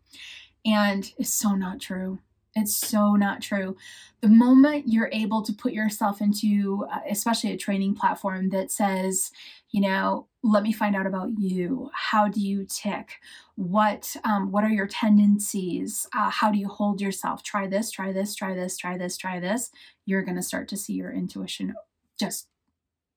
And 0.65 1.11
it's 1.17 1.33
so 1.33 1.55
not 1.55 1.79
true. 1.81 2.19
It's 2.55 2.75
so 2.75 3.15
not 3.15 3.41
true. 3.41 3.77
The 4.19 4.27
moment 4.27 4.87
you're 4.87 5.09
able 5.13 5.41
to 5.41 5.53
put 5.53 5.71
yourself 5.71 6.19
into, 6.19 6.85
uh, 6.91 6.99
especially 7.09 7.51
a 7.51 7.57
training 7.57 7.95
platform 7.95 8.49
that 8.49 8.71
says, 8.71 9.31
you 9.69 9.79
know, 9.81 10.27
let 10.43 10.63
me 10.63 10.73
find 10.73 10.95
out 10.95 11.07
about 11.07 11.29
you. 11.37 11.89
How 11.93 12.27
do 12.27 12.41
you 12.41 12.65
tick? 12.65 13.19
What 13.55 14.15
um, 14.25 14.51
what 14.51 14.65
are 14.65 14.69
your 14.69 14.87
tendencies? 14.87 16.07
Uh, 16.15 16.29
how 16.29 16.51
do 16.51 16.57
you 16.57 16.67
hold 16.67 16.99
yourself? 16.99 17.41
Try 17.41 17.67
this. 17.67 17.89
Try 17.89 18.11
this. 18.11 18.35
Try 18.35 18.53
this. 18.53 18.77
Try 18.77 18.97
this. 18.97 19.17
Try 19.17 19.39
this. 19.39 19.71
You're 20.05 20.23
going 20.23 20.35
to 20.35 20.43
start 20.43 20.67
to 20.69 20.77
see 20.77 20.93
your 20.93 21.11
intuition 21.11 21.73
just 22.19 22.47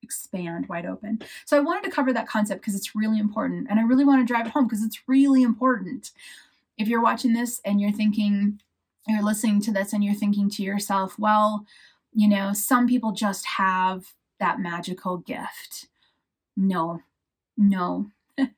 expand 0.03 0.69
wide 0.69 0.87
open. 0.87 1.21
So 1.45 1.57
I 1.57 1.61
wanted 1.61 1.85
to 1.85 1.91
cover 1.91 2.12
that 2.12 2.29
concept 2.29 2.61
because 2.61 2.75
it's 2.75 2.95
really 2.95 3.19
important, 3.19 3.67
and 3.69 3.81
I 3.81 3.83
really 3.83 4.05
want 4.05 4.26
to 4.26 4.33
drive 4.33 4.47
it 4.47 4.53
home 4.53 4.67
because 4.67 4.85
it's 4.85 5.09
really 5.09 5.43
important. 5.43 6.11
If 6.79 6.88
you're 6.88 7.03
watching 7.03 7.33
this 7.33 7.61
and 7.64 7.81
you're 7.81 7.93
thinking, 7.93 8.61
you're 9.06 9.23
listening 9.23 9.61
to 9.62 9.73
this 9.73 9.92
and 9.92 10.02
you're 10.02 10.14
thinking 10.14 10.49
to 10.50 10.62
yourself, 10.62 11.18
well, 11.18 11.66
you 12.12 12.28
know, 12.28 12.52
some 12.52 12.87
people 12.87 13.12
just 13.12 13.44
have 13.46 14.04
that 14.40 14.61
magical 14.61 15.18
gift. 15.18 15.88
No, 16.56 17.00
no. 17.56 18.06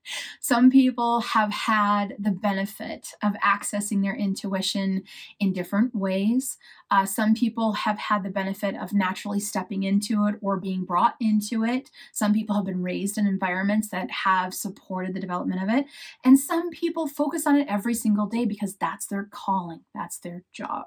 Some 0.41 0.71
people 0.71 1.21
have 1.21 1.53
had 1.53 2.17
the 2.19 2.31
benefit 2.31 3.09
of 3.23 3.35
accessing 3.35 4.03
their 4.03 4.15
intuition 4.15 5.05
in 5.39 5.53
different 5.53 5.95
ways. 5.95 6.57
Uh, 6.91 7.05
some 7.05 7.35
people 7.35 7.73
have 7.73 7.99
had 7.99 8.23
the 8.23 8.31
benefit 8.31 8.77
of 8.77 8.93
naturally 8.93 9.41
stepping 9.41 9.83
into 9.83 10.27
it 10.27 10.37
or 10.41 10.57
being 10.57 10.85
brought 10.85 11.17
into 11.21 11.65
it. 11.65 11.91
Some 12.13 12.33
people 12.33 12.57
have 12.57 12.65
been 12.65 12.83
raised 12.83 13.19
in 13.19 13.27
environments 13.27 13.89
that 13.89 14.11
have 14.25 14.55
supported 14.55 15.15
the 15.15 15.21
development 15.21 15.63
of 15.63 15.69
it. 15.69 15.87
And 16.25 16.39
some 16.39 16.71
people 16.71 17.09
focus 17.09 17.47
on 17.47 17.57
it 17.57 17.69
every 17.69 17.95
single 17.95 18.27
day 18.27 18.45
because 18.45 18.77
that's 18.77 19.07
their 19.07 19.29
calling, 19.31 19.81
that's 19.95 20.19
their 20.19 20.45
job. 20.53 20.87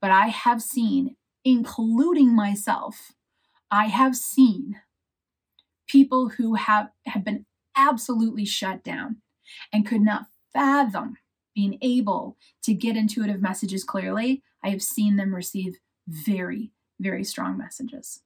But 0.00 0.10
I 0.10 0.28
have 0.28 0.62
seen, 0.62 1.16
including 1.44 2.34
myself, 2.34 3.12
I 3.70 3.86
have 3.86 4.16
seen 4.16 4.80
people 5.86 6.30
who 6.30 6.54
have, 6.54 6.90
have 7.06 7.24
been 7.24 7.44
absolutely 7.76 8.44
shut 8.44 8.82
down 8.82 9.16
and 9.72 9.86
could 9.86 10.02
not 10.02 10.26
fathom 10.52 11.16
being 11.54 11.78
able 11.82 12.36
to 12.62 12.74
get 12.74 12.96
intuitive 12.96 13.40
messages 13.40 13.84
clearly, 13.84 14.42
I 14.62 14.70
have 14.70 14.82
seen 14.82 15.16
them 15.16 15.34
receive 15.34 15.78
very, 16.08 16.72
very 17.00 17.24
strong 17.24 17.56
messages. 17.56 18.22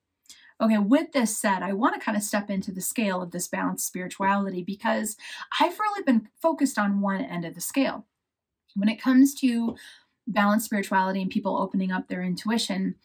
Okay, 0.60 0.78
with 0.78 1.12
this 1.12 1.36
said, 1.38 1.62
I 1.62 1.72
want 1.72 1.94
to 1.94 2.00
kind 2.00 2.16
of 2.16 2.24
step 2.24 2.50
into 2.50 2.72
the 2.72 2.80
scale 2.80 3.22
of 3.22 3.30
this 3.30 3.46
balanced 3.46 3.86
spirituality 3.86 4.62
because 4.62 5.16
I've 5.60 5.78
really 5.78 6.02
been 6.02 6.28
focused 6.42 6.78
on 6.78 7.00
one 7.00 7.20
end 7.20 7.44
of 7.44 7.54
the 7.54 7.60
scale. 7.60 8.06
When 8.74 8.88
it 8.88 9.00
comes 9.00 9.34
to 9.36 9.76
balanced 10.26 10.66
spirituality 10.66 11.22
and 11.22 11.30
people 11.30 11.56
opening 11.56 11.92
up 11.92 12.08
their 12.08 12.22
intuition, 12.22 12.96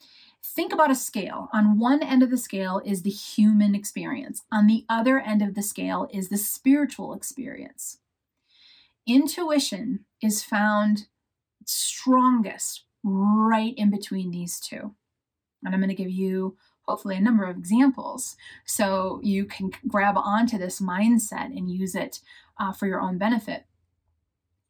think 0.44 0.72
about 0.72 0.90
a 0.90 0.94
scale. 0.94 1.48
On 1.52 1.78
one 1.78 2.02
end 2.02 2.22
of 2.22 2.30
the 2.30 2.36
scale 2.36 2.80
is 2.84 3.02
the 3.02 3.10
human 3.10 3.74
experience, 3.74 4.42
on 4.52 4.66
the 4.66 4.84
other 4.88 5.18
end 5.18 5.42
of 5.42 5.54
the 5.54 5.62
scale 5.62 6.08
is 6.12 6.28
the 6.28 6.36
spiritual 6.36 7.14
experience. 7.14 7.98
Intuition 9.06 10.04
is 10.22 10.42
found 10.42 11.06
strongest 11.66 12.84
right 13.02 13.74
in 13.76 13.90
between 13.90 14.30
these 14.30 14.60
two. 14.60 14.94
And 15.64 15.74
I'm 15.74 15.80
going 15.80 15.88
to 15.88 15.94
give 15.94 16.10
you 16.10 16.56
hopefully 16.86 17.16
a 17.16 17.20
number 17.20 17.44
of 17.44 17.56
examples 17.56 18.36
so 18.66 19.20
you 19.22 19.46
can 19.46 19.72
grab 19.88 20.16
onto 20.18 20.58
this 20.58 20.80
mindset 20.80 21.56
and 21.56 21.70
use 21.70 21.94
it 21.94 22.20
uh, 22.60 22.72
for 22.72 22.86
your 22.86 23.00
own 23.00 23.16
benefit. 23.16 23.64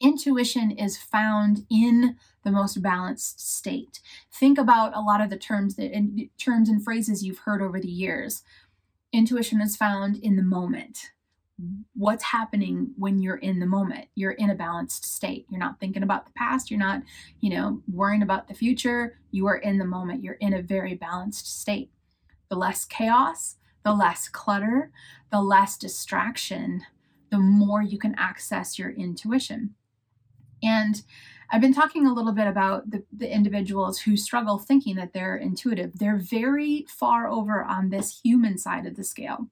Intuition 0.04 0.70
is 0.70 0.98
found 0.98 1.64
in 1.70 2.16
the 2.44 2.50
most 2.50 2.82
balanced 2.82 3.40
state. 3.40 4.00
Think 4.30 4.58
about 4.58 4.94
a 4.94 5.00
lot 5.00 5.22
of 5.22 5.30
the 5.30 5.38
terms 5.38 5.76
that 5.76 5.92
terms 6.36 6.68
and 6.68 6.84
phrases 6.84 7.24
you've 7.24 7.38
heard 7.38 7.62
over 7.62 7.80
the 7.80 7.88
years. 7.88 8.42
Intuition 9.14 9.62
is 9.62 9.76
found 9.76 10.16
in 10.18 10.36
the 10.36 10.42
moment. 10.42 11.12
What's 11.94 12.24
happening 12.24 12.92
when 12.98 13.18
you're 13.18 13.38
in 13.38 13.60
the 13.60 13.66
moment? 13.66 14.08
You're 14.14 14.32
in 14.32 14.50
a 14.50 14.54
balanced 14.54 15.06
state. 15.06 15.46
You're 15.48 15.58
not 15.58 15.80
thinking 15.80 16.02
about 16.02 16.26
the 16.26 16.32
past. 16.32 16.70
You're 16.70 16.80
not 16.80 17.00
you 17.40 17.48
know 17.48 17.80
worrying 17.90 18.22
about 18.22 18.46
the 18.46 18.54
future. 18.54 19.18
You 19.30 19.46
are 19.46 19.56
in 19.56 19.78
the 19.78 19.86
moment. 19.86 20.22
You're 20.22 20.34
in 20.34 20.52
a 20.52 20.60
very 20.60 20.94
balanced 20.94 21.60
state. 21.60 21.90
The 22.50 22.56
less 22.56 22.84
chaos 22.84 23.56
the 23.84 23.92
less 23.92 24.28
clutter 24.28 24.90
the 25.30 25.42
less 25.42 25.76
distraction 25.76 26.82
the 27.30 27.38
more 27.38 27.82
you 27.82 27.98
can 27.98 28.14
access 28.16 28.78
your 28.78 28.90
intuition 28.90 29.74
and 30.64 31.02
I've 31.50 31.60
been 31.60 31.74
talking 31.74 32.06
a 32.06 32.12
little 32.12 32.32
bit 32.32 32.46
about 32.46 32.90
the, 32.90 33.04
the, 33.12 33.32
individuals 33.32 34.00
who 34.00 34.16
struggle 34.16 34.58
thinking 34.58 34.96
that 34.96 35.12
they're 35.12 35.36
intuitive. 35.36 35.98
They're 35.98 36.18
very 36.18 36.86
far 36.88 37.28
over 37.28 37.62
on 37.62 37.90
this 37.90 38.20
human 38.24 38.58
side 38.58 38.86
of 38.86 38.96
the 38.96 39.04
scale. 39.04 39.48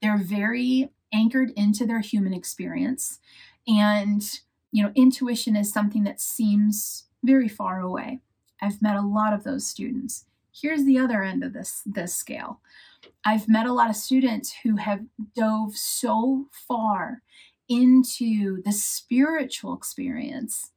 They're 0.00 0.18
very 0.18 0.90
anchored 1.12 1.50
into 1.50 1.86
their 1.86 2.00
human 2.00 2.32
experience. 2.32 3.18
And, 3.68 4.22
you 4.72 4.82
know, 4.82 4.92
intuition 4.94 5.54
is 5.54 5.72
something 5.72 6.04
that 6.04 6.20
seems 6.20 7.04
very 7.22 7.48
far 7.48 7.80
away. 7.80 8.20
I've 8.62 8.82
met 8.82 8.96
a 8.96 9.02
lot 9.02 9.32
of 9.32 9.44
those 9.44 9.66
students. 9.66 10.24
Here's 10.52 10.84
the 10.84 10.98
other 10.98 11.22
end 11.22 11.44
of 11.44 11.52
this, 11.52 11.82
this 11.86 12.14
scale. 12.14 12.60
I've 13.24 13.48
met 13.48 13.66
a 13.66 13.72
lot 13.72 13.90
of 13.90 13.96
students 13.96 14.52
who 14.62 14.76
have 14.76 15.04
dove 15.36 15.76
so 15.76 16.46
far 16.50 17.22
into 17.70 18.60
the 18.62 18.72
spiritual 18.72 19.74
experience 19.74 20.72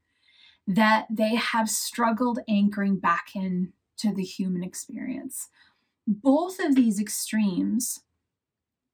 that 0.68 1.08
they 1.10 1.36
have 1.36 1.70
struggled 1.70 2.40
anchoring 2.48 2.98
back 2.98 3.32
in 3.36 3.74
to 3.98 4.14
the 4.14 4.24
human 4.24 4.64
experience. 4.64 5.50
Both 6.08 6.60
of 6.60 6.76
these 6.76 7.00
extremes 7.00 8.02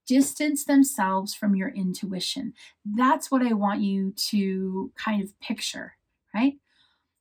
distance 0.08 0.65
themselves 0.65 1.36
from 1.36 1.56
your 1.56 1.70
intuition. 1.70 2.53
That's 2.84 3.29
what 3.29 3.44
I 3.44 3.53
want 3.53 3.82
you 3.82 4.13
to 4.29 4.91
kind 4.96 5.22
of 5.22 5.39
picture, 5.39 5.98
right? 6.34 6.53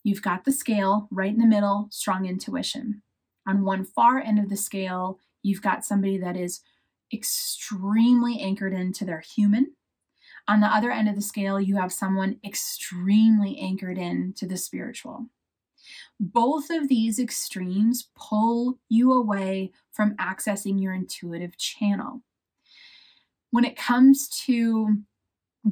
You've 0.05 0.23
got 0.23 0.45
the 0.45 0.53
scale 0.53 1.09
right 1.11 1.33
in 1.33 1.39
the 1.39 1.47
middle, 1.47 1.89
strong 1.91 2.25
intuition. 2.25 3.03
On 3.47 3.65
one 3.65 3.85
far 3.85 4.21
end 4.21 4.39
of 4.39 4.49
the 4.49 4.57
scale, 4.57 5.19
you've 5.43 5.61
got 5.61 5.85
somebody 5.85 6.17
that 6.19 6.37
is 6.37 6.61
extremely 7.13 8.41
anchored 8.41 8.73
into 8.73 9.05
their 9.05 9.21
human. 9.21 9.73
On 10.49 10.61
the 10.61 10.67
other 10.67 10.91
end 10.91 11.09
of 11.09 11.15
the 11.15 11.23
scale, 11.23 11.61
you 11.61 11.77
have 11.77 11.93
someone 11.93 12.41
extremely 12.45 13.59
anchored 13.59 13.99
in 13.99 14.33
to 14.39 14.47
the 14.47 14.57
spiritual. 14.57 15.27
Both 16.19 16.71
of 16.71 16.89
these 16.89 17.19
extremes 17.19 18.09
pull 18.17 18.79
you 18.89 19.13
away 19.13 19.73
from 19.93 20.17
accessing 20.17 20.83
your 20.83 20.95
intuitive 20.95 21.57
channel 21.57 22.23
when 23.51 23.65
it 23.65 23.77
comes 23.77 24.29
to 24.47 24.99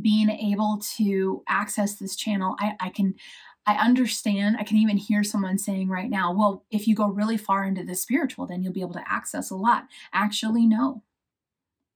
being 0.00 0.30
able 0.30 0.80
to 0.96 1.42
access 1.48 1.94
this 1.94 2.16
channel, 2.16 2.56
I, 2.58 2.74
I 2.80 2.88
can 2.90 3.14
I 3.68 3.74
understand, 3.84 4.58
I 4.60 4.62
can 4.62 4.76
even 4.76 4.96
hear 4.96 5.24
someone 5.24 5.58
saying 5.58 5.88
right 5.88 6.08
now, 6.08 6.32
well, 6.32 6.64
if 6.70 6.86
you 6.86 6.94
go 6.94 7.08
really 7.08 7.36
far 7.36 7.64
into 7.64 7.82
the 7.82 7.96
spiritual, 7.96 8.46
then 8.46 8.62
you'll 8.62 8.72
be 8.72 8.80
able 8.80 8.92
to 8.92 9.10
access 9.10 9.50
a 9.50 9.56
lot. 9.56 9.88
Actually, 10.12 10.66
no. 10.66 11.02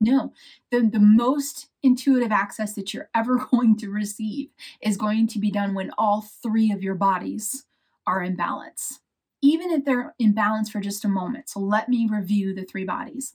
No, 0.00 0.32
the, 0.70 0.80
the 0.80 1.00
most 1.00 1.68
intuitive 1.82 2.32
access 2.32 2.74
that 2.74 2.94
you're 2.94 3.10
ever 3.14 3.36
going 3.50 3.76
to 3.78 3.90
receive 3.90 4.48
is 4.80 4.96
going 4.96 5.26
to 5.28 5.38
be 5.38 5.50
done 5.50 5.74
when 5.74 5.90
all 5.98 6.22
three 6.42 6.72
of 6.72 6.82
your 6.82 6.94
bodies 6.94 7.66
are 8.06 8.22
in 8.22 8.34
balance, 8.34 9.00
even 9.42 9.70
if 9.70 9.84
they're 9.84 10.14
in 10.18 10.32
balance 10.32 10.70
for 10.70 10.80
just 10.80 11.04
a 11.04 11.08
moment. 11.08 11.48
So 11.48 11.60
let 11.60 11.88
me 11.88 12.08
review 12.10 12.54
the 12.54 12.64
three 12.64 12.84
bodies. 12.84 13.34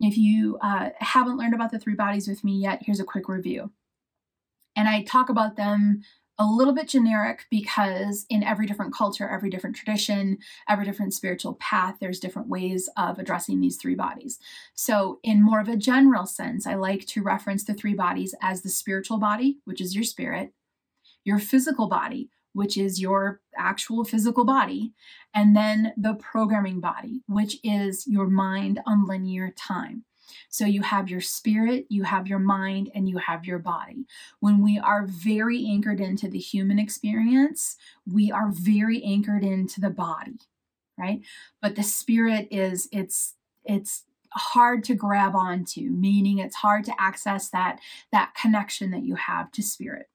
If 0.00 0.18
you 0.18 0.58
uh, 0.60 0.90
haven't 0.98 1.38
learned 1.38 1.54
about 1.54 1.70
the 1.70 1.78
three 1.78 1.94
bodies 1.94 2.26
with 2.26 2.42
me 2.42 2.58
yet, 2.58 2.82
here's 2.82 3.00
a 3.00 3.04
quick 3.04 3.28
review. 3.28 3.70
And 4.76 4.88
I 4.88 5.02
talk 5.02 5.28
about 5.28 5.54
them 5.54 6.02
a 6.38 6.46
little 6.46 6.74
bit 6.74 6.88
generic 6.88 7.46
because 7.50 8.26
in 8.28 8.42
every 8.42 8.66
different 8.66 8.94
culture, 8.94 9.28
every 9.28 9.50
different 9.50 9.76
tradition, 9.76 10.38
every 10.68 10.84
different 10.84 11.14
spiritual 11.14 11.54
path, 11.54 11.96
there's 12.00 12.18
different 12.18 12.48
ways 12.48 12.88
of 12.96 13.18
addressing 13.18 13.60
these 13.60 13.76
three 13.76 13.94
bodies. 13.94 14.38
So, 14.74 15.20
in 15.22 15.42
more 15.42 15.60
of 15.60 15.68
a 15.68 15.76
general 15.76 16.26
sense, 16.26 16.66
I 16.66 16.74
like 16.74 17.06
to 17.06 17.22
reference 17.22 17.64
the 17.64 17.74
three 17.74 17.94
bodies 17.94 18.34
as 18.42 18.62
the 18.62 18.68
spiritual 18.68 19.18
body, 19.18 19.58
which 19.64 19.80
is 19.80 19.94
your 19.94 20.04
spirit, 20.04 20.52
your 21.24 21.38
physical 21.38 21.88
body, 21.88 22.30
which 22.52 22.76
is 22.76 23.00
your 23.00 23.40
actual 23.56 24.04
physical 24.04 24.44
body, 24.44 24.92
and 25.34 25.56
then 25.56 25.92
the 25.96 26.14
programming 26.14 26.80
body, 26.80 27.22
which 27.26 27.58
is 27.62 28.06
your 28.06 28.28
mind 28.28 28.80
on 28.86 29.06
linear 29.06 29.52
time. 29.56 30.04
So 30.48 30.64
you 30.66 30.82
have 30.82 31.08
your 31.08 31.20
spirit, 31.20 31.86
you 31.88 32.04
have 32.04 32.26
your 32.26 32.38
mind, 32.38 32.90
and 32.94 33.08
you 33.08 33.18
have 33.18 33.44
your 33.44 33.58
body. 33.58 34.06
When 34.40 34.62
we 34.62 34.78
are 34.78 35.06
very 35.06 35.66
anchored 35.66 36.00
into 36.00 36.28
the 36.28 36.38
human 36.38 36.78
experience, 36.78 37.76
we 38.10 38.30
are 38.30 38.50
very 38.50 39.02
anchored 39.02 39.44
into 39.44 39.80
the 39.80 39.90
body, 39.90 40.38
right? 40.98 41.20
But 41.60 41.76
the 41.76 41.82
spirit 41.82 42.48
is 42.50 42.88
it's 42.92 43.34
it's 43.64 44.04
hard 44.30 44.82
to 44.84 44.94
grab 44.94 45.34
onto, 45.34 45.90
meaning 45.90 46.38
it's 46.38 46.56
hard 46.56 46.84
to 46.84 47.00
access 47.00 47.48
that 47.50 47.80
that 48.12 48.34
connection 48.34 48.90
that 48.90 49.04
you 49.04 49.14
have 49.14 49.50
to 49.52 49.62
spirit. 49.62 50.08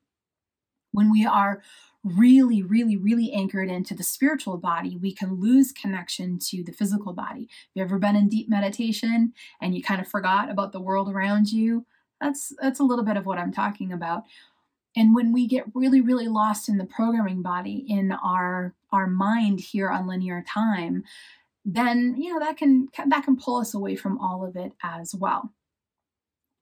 When 0.91 1.11
we 1.11 1.25
are 1.25 1.61
really, 2.03 2.63
really, 2.63 2.95
really 2.95 3.31
anchored 3.33 3.69
into 3.69 3.93
the 3.93 4.03
spiritual 4.03 4.57
body, 4.57 4.97
we 4.97 5.13
can 5.13 5.39
lose 5.39 5.71
connection 5.71 6.39
to 6.39 6.63
the 6.63 6.71
physical 6.71 7.13
body. 7.13 7.41
Have 7.41 7.69
you 7.75 7.83
ever 7.83 7.99
been 7.99 8.15
in 8.15 8.29
deep 8.29 8.49
meditation 8.49 9.33
and 9.61 9.75
you 9.75 9.83
kind 9.83 9.99
of 9.99 10.07
forgot 10.07 10.49
about 10.49 10.71
the 10.71 10.81
world 10.81 11.09
around 11.09 11.51
you? 11.51 11.85
That's 12.21 12.53
that's 12.61 12.79
a 12.79 12.83
little 12.83 13.05
bit 13.05 13.17
of 13.17 13.25
what 13.25 13.37
I'm 13.37 13.51
talking 13.51 13.91
about. 13.91 14.23
And 14.95 15.13
when 15.13 15.31
we 15.31 15.47
get 15.47 15.65
really, 15.73 16.01
really 16.01 16.27
lost 16.27 16.67
in 16.67 16.77
the 16.77 16.85
programming 16.85 17.41
body, 17.41 17.85
in 17.87 18.11
our 18.11 18.73
our 18.91 19.07
mind 19.07 19.59
here 19.59 19.89
on 19.89 20.07
linear 20.07 20.43
time, 20.47 21.03
then 21.65 22.15
you 22.17 22.33
know 22.33 22.39
that 22.39 22.57
can 22.57 22.87
that 23.07 23.23
can 23.23 23.37
pull 23.37 23.57
us 23.57 23.73
away 23.73 23.95
from 23.95 24.17
all 24.19 24.45
of 24.45 24.55
it 24.55 24.73
as 24.83 25.13
well. 25.13 25.53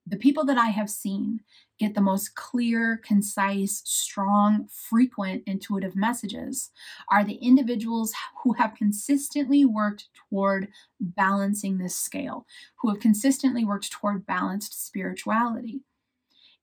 The 0.10 0.18
people 0.18 0.46
that 0.46 0.58
I 0.58 0.68
have 0.68 0.90
seen 0.90 1.42
get 1.80 1.94
the 1.94 2.02
most 2.02 2.36
clear, 2.36 3.00
concise, 3.04 3.82
strong, 3.86 4.68
frequent 4.68 5.44
intuitive 5.46 5.96
messages 5.96 6.72
are 7.12 7.24
the 7.26 7.36
individuals 7.36 8.14
who 8.44 8.54
have 8.54 8.76
consistently 8.76 9.66
worked 9.66 10.08
toward 10.30 10.70
balancing 11.00 11.78
this 11.78 11.96
scale, 11.96 12.46
who 12.78 12.90
have 12.90 13.02
consistently 13.02 13.66
worked 13.66 13.92
toward 13.92 14.26
balanced 14.26 14.86
spirituality. 14.86 15.82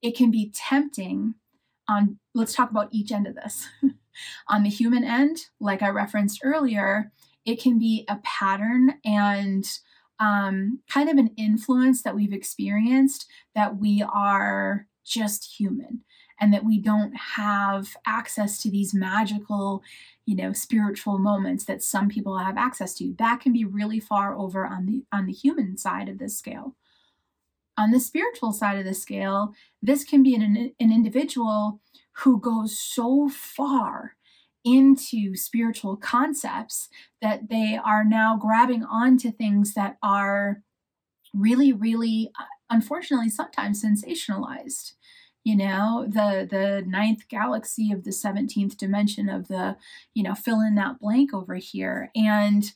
It 0.01 0.17
can 0.17 0.31
be 0.31 0.51
tempting 0.55 1.35
on, 1.87 2.19
let's 2.35 2.55
talk 2.55 2.71
about 2.71 2.89
each 2.93 3.13
end 3.13 3.27
of 3.27 3.35
this. 3.35 3.69
on 4.49 4.63
the 4.63 4.71
human 4.71 5.05
end, 5.05 5.47
like 5.61 5.83
I 5.83 5.89
referenced 5.89 6.41
earlier, 6.43 7.13
it 7.45 7.61
can 7.61 7.79
be 7.79 8.07
a 8.09 8.21
pattern 8.25 8.95
and 9.05 9.69
um, 10.20 10.81
kind 10.88 11.09
of 11.09 11.16
an 11.16 11.31
influence 11.37 12.03
that 12.03 12.14
we've 12.14 12.33
experienced 12.33 13.27
that 13.55 13.79
we 13.79 14.03
are 14.03 14.87
just 15.05 15.59
human 15.59 16.00
and 16.40 16.53
that 16.53 16.64
we 16.64 16.79
don't 16.79 17.14
have 17.37 17.96
access 18.07 18.61
to 18.62 18.70
these 18.70 18.94
magical 18.94 19.83
you 20.27 20.35
know 20.35 20.53
spiritual 20.53 21.18
moments 21.18 21.64
that 21.64 21.83
some 21.83 22.09
people 22.09 22.38
have 22.38 22.57
access 22.57 22.94
to. 22.94 23.14
That 23.18 23.40
can 23.40 23.53
be 23.53 23.64
really 23.64 24.00
far 24.00 24.35
over 24.37 24.66
on 24.66 24.87
the 24.87 25.05
on 25.12 25.27
the 25.27 25.33
human 25.33 25.77
side 25.77 26.09
of 26.09 26.18
this 26.18 26.37
scale. 26.37 26.74
On 27.77 27.90
the 27.90 28.00
spiritual 28.00 28.53
side 28.53 28.79
of 28.79 28.85
the 28.85 28.94
scale, 28.94 29.53
this 29.83 30.05
can 30.05 30.22
be 30.22 30.35
an, 30.35 30.42
an 30.79 30.92
individual 30.92 31.81
who 32.18 32.38
goes 32.38 32.79
so 32.79 33.29
far 33.29 34.14
into 34.64 35.37
spiritual 35.37 35.96
concepts 35.96 36.88
that 37.20 37.48
they 37.48 37.79
are 37.83 38.05
now 38.05 38.37
grabbing 38.37 38.83
onto 38.85 39.31
things 39.31 39.74
that 39.74 39.96
are 40.03 40.62
really, 41.35 41.72
really, 41.72 42.31
uh, 42.38 42.44
unfortunately, 42.70 43.29
sometimes 43.29 43.85
sensationalized. 43.85 44.92
You 45.44 45.57
know, 45.57 46.07
the 46.09 46.48
the 46.50 46.85
ninth 46.87 47.29
galaxy 47.29 47.92
of 47.92 48.05
the 48.05 48.11
17th 48.11 48.79
dimension 48.79 49.29
of 49.29 49.48
the, 49.48 49.77
you 50.14 50.22
know, 50.22 50.35
fill 50.35 50.61
in 50.62 50.74
that 50.77 50.98
blank 51.00 51.35
over 51.35 51.57
here. 51.57 52.11
And 52.14 52.72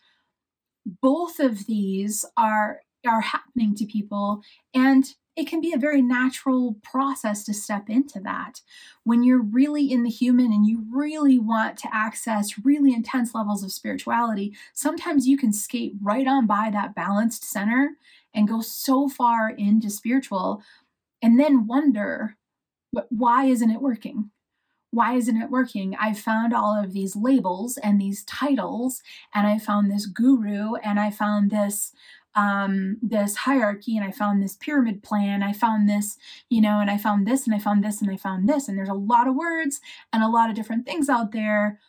both 1.00 1.40
of 1.40 1.66
these 1.66 2.26
are 2.36 2.80
are 3.06 3.20
happening 3.22 3.74
to 3.76 3.86
people 3.86 4.42
and 4.74 5.14
it 5.38 5.46
can 5.46 5.60
be 5.60 5.72
a 5.72 5.78
very 5.78 6.02
natural 6.02 6.76
process 6.82 7.44
to 7.44 7.54
step 7.54 7.88
into 7.88 8.18
that. 8.18 8.60
When 9.04 9.22
you're 9.22 9.40
really 9.40 9.88
in 9.90 10.02
the 10.02 10.10
human 10.10 10.46
and 10.46 10.66
you 10.66 10.84
really 10.92 11.38
want 11.38 11.76
to 11.78 11.94
access 11.94 12.58
really 12.64 12.92
intense 12.92 13.36
levels 13.36 13.62
of 13.62 13.70
spirituality, 13.70 14.56
sometimes 14.74 15.28
you 15.28 15.38
can 15.38 15.52
skate 15.52 15.94
right 16.02 16.26
on 16.26 16.48
by 16.48 16.70
that 16.72 16.96
balanced 16.96 17.44
center 17.44 17.90
and 18.34 18.48
go 18.48 18.60
so 18.60 19.08
far 19.08 19.48
into 19.48 19.90
spiritual 19.90 20.60
and 21.22 21.38
then 21.38 21.68
wonder, 21.68 22.36
but 22.92 23.06
why 23.10 23.44
isn't 23.44 23.70
it 23.70 23.80
working? 23.80 24.30
Why 24.90 25.14
isn't 25.14 25.40
it 25.40 25.50
working? 25.50 25.94
I 26.00 26.14
found 26.14 26.52
all 26.52 26.82
of 26.82 26.92
these 26.92 27.14
labels 27.14 27.76
and 27.76 28.00
these 28.00 28.24
titles, 28.24 29.02
and 29.34 29.46
I 29.46 29.58
found 29.58 29.88
this 29.90 30.06
guru, 30.06 30.74
and 30.76 30.98
I 30.98 31.10
found 31.10 31.50
this 31.50 31.92
um, 32.34 32.98
this 33.02 33.36
hierarchy 33.36 33.96
and 33.96 34.06
I 34.06 34.12
found 34.12 34.42
this 34.42 34.56
pyramid 34.56 35.02
plan. 35.02 35.42
I 35.42 35.52
found 35.52 35.88
this, 35.88 36.16
you 36.48 36.60
know, 36.60 36.80
and 36.80 36.90
I 36.90 36.96
found 36.96 37.26
this 37.26 37.46
and 37.46 37.54
I 37.54 37.58
found 37.58 37.82
this 37.82 38.00
and 38.00 38.10
I 38.10 38.16
found 38.16 38.48
this. 38.48 38.68
And 38.68 38.78
there's 38.78 38.88
a 38.88 38.94
lot 38.94 39.26
of 39.26 39.34
words 39.34 39.80
and 40.12 40.22
a 40.22 40.28
lot 40.28 40.48
of 40.50 40.56
different 40.56 40.86
things 40.86 41.08
out 41.08 41.32
there. 41.32 41.80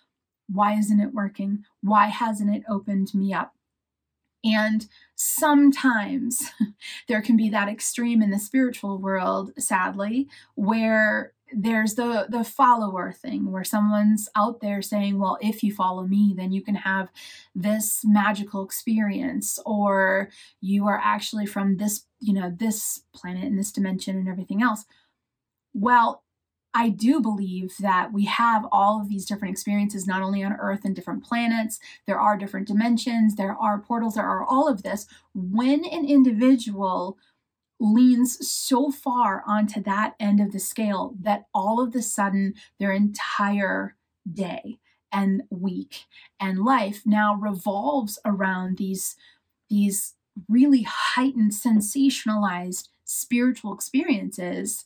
Why 0.48 0.74
isn't 0.74 1.00
it 1.00 1.14
working? 1.14 1.64
Why 1.82 2.08
hasn't 2.08 2.56
it 2.56 2.64
opened 2.68 3.14
me 3.14 3.34
up? 3.34 3.54
And 4.44 4.88
sometimes 5.16 6.52
there 7.08 7.22
can 7.22 7.36
be 7.36 7.50
that 7.50 7.68
extreme 7.68 8.22
in 8.22 8.32
the 8.32 8.40
spiritual 8.40 8.98
world, 8.98 9.52
sadly, 9.60 10.30
where 10.56 11.34
there's 11.54 11.96
the 11.96 12.28
the 12.30 12.44
follower 12.44 13.12
thing 13.12 13.52
where 13.52 13.64
someone's 13.64 14.30
out 14.36 14.62
there 14.62 14.82
saying 14.82 15.18
well 15.20 15.38
if 15.42 15.64
you 15.64 15.74
follow 15.74 16.06
me 16.06 16.34
then 16.36 16.52
you 16.52 16.62
can 16.62 16.76
have 16.76 17.10
this 17.56 18.02
magical 18.04 18.64
experience 18.64 19.60
or 19.66 20.30
you 20.62 20.88
are 20.88 21.00
actually 21.04 21.46
from 21.46 21.78
this 21.78 22.06
you 22.20 22.34
know 22.34 22.54
this 22.60 23.04
planet 23.14 23.46
and 23.46 23.58
this 23.58 23.72
dimension 23.72 24.18
and 24.18 24.28
everything 24.28 24.62
else 24.62 24.86
well 25.74 26.24
I 26.74 26.90
do 26.90 27.20
believe 27.20 27.76
that 27.80 28.14
we 28.14 28.26
have 28.26 28.68
all 28.72 29.02
of 29.02 29.10
these 29.10 29.26
different 29.26 29.52
experiences, 29.52 30.06
not 30.06 30.22
only 30.22 30.44
on 30.44 30.54
Earth 30.54 30.82
and 30.86 30.96
different 30.96 31.24
planets, 31.24 31.80
there 32.06 32.20
are 32.20 32.38
different 32.38 32.68
dimensions, 32.68 33.36
there 33.36 33.56
are 33.56 33.80
portals, 33.80 34.14
there 34.14 34.30
are 34.30 34.46
all 34.46 34.68
of 34.68 34.84
this. 34.84 35.08
When 35.34 35.84
an 35.84 36.06
individual 36.08 37.18
leans 37.80 38.48
so 38.48 38.92
far 38.92 39.44
onto 39.48 39.82
that 39.84 40.16
end 40.20 40.40
of 40.40 40.52
the 40.52 40.60
scale 40.60 41.16
that 41.22 41.46
all 41.54 41.82
of 41.82 41.94
the 41.94 42.02
sudden 42.02 42.54
their 42.80 42.92
entire 42.92 43.96
day 44.32 44.80
and 45.12 45.44
week 45.50 46.06
and 46.40 46.64
life 46.64 47.02
now 47.06 47.36
revolves 47.36 48.20
around 48.26 48.78
these 48.78 49.16
these 49.70 50.16
really 50.48 50.84
heightened 50.84 51.52
sensationalized 51.52 52.90
spiritual 53.04 53.74
experiences. 53.74 54.86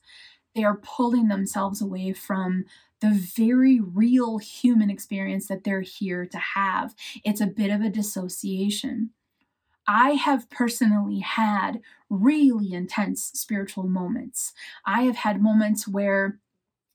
They 0.56 0.64
are 0.64 0.78
pulling 0.78 1.28
themselves 1.28 1.82
away 1.82 2.14
from 2.14 2.66
the 3.02 3.12
very 3.12 3.80
real 3.80 4.38
human 4.38 4.90
experience 4.90 5.48
that 5.48 5.64
they're 5.64 5.82
here 5.82 6.26
to 6.26 6.38
have. 6.38 6.96
It's 7.26 7.42
a 7.42 7.48
bit 7.48 7.70
of 7.70 7.82
a 7.82 7.90
dissociation 7.90 9.12
I 9.88 10.12
have 10.12 10.50
personally 10.50 11.20
had 11.20 11.82
really 12.10 12.74
intense 12.74 13.32
spiritual 13.34 13.84
moments. 13.84 14.54
I 14.86 15.04
have 15.04 15.18
had 15.18 15.42
moments 15.42 15.88
where 15.88 16.40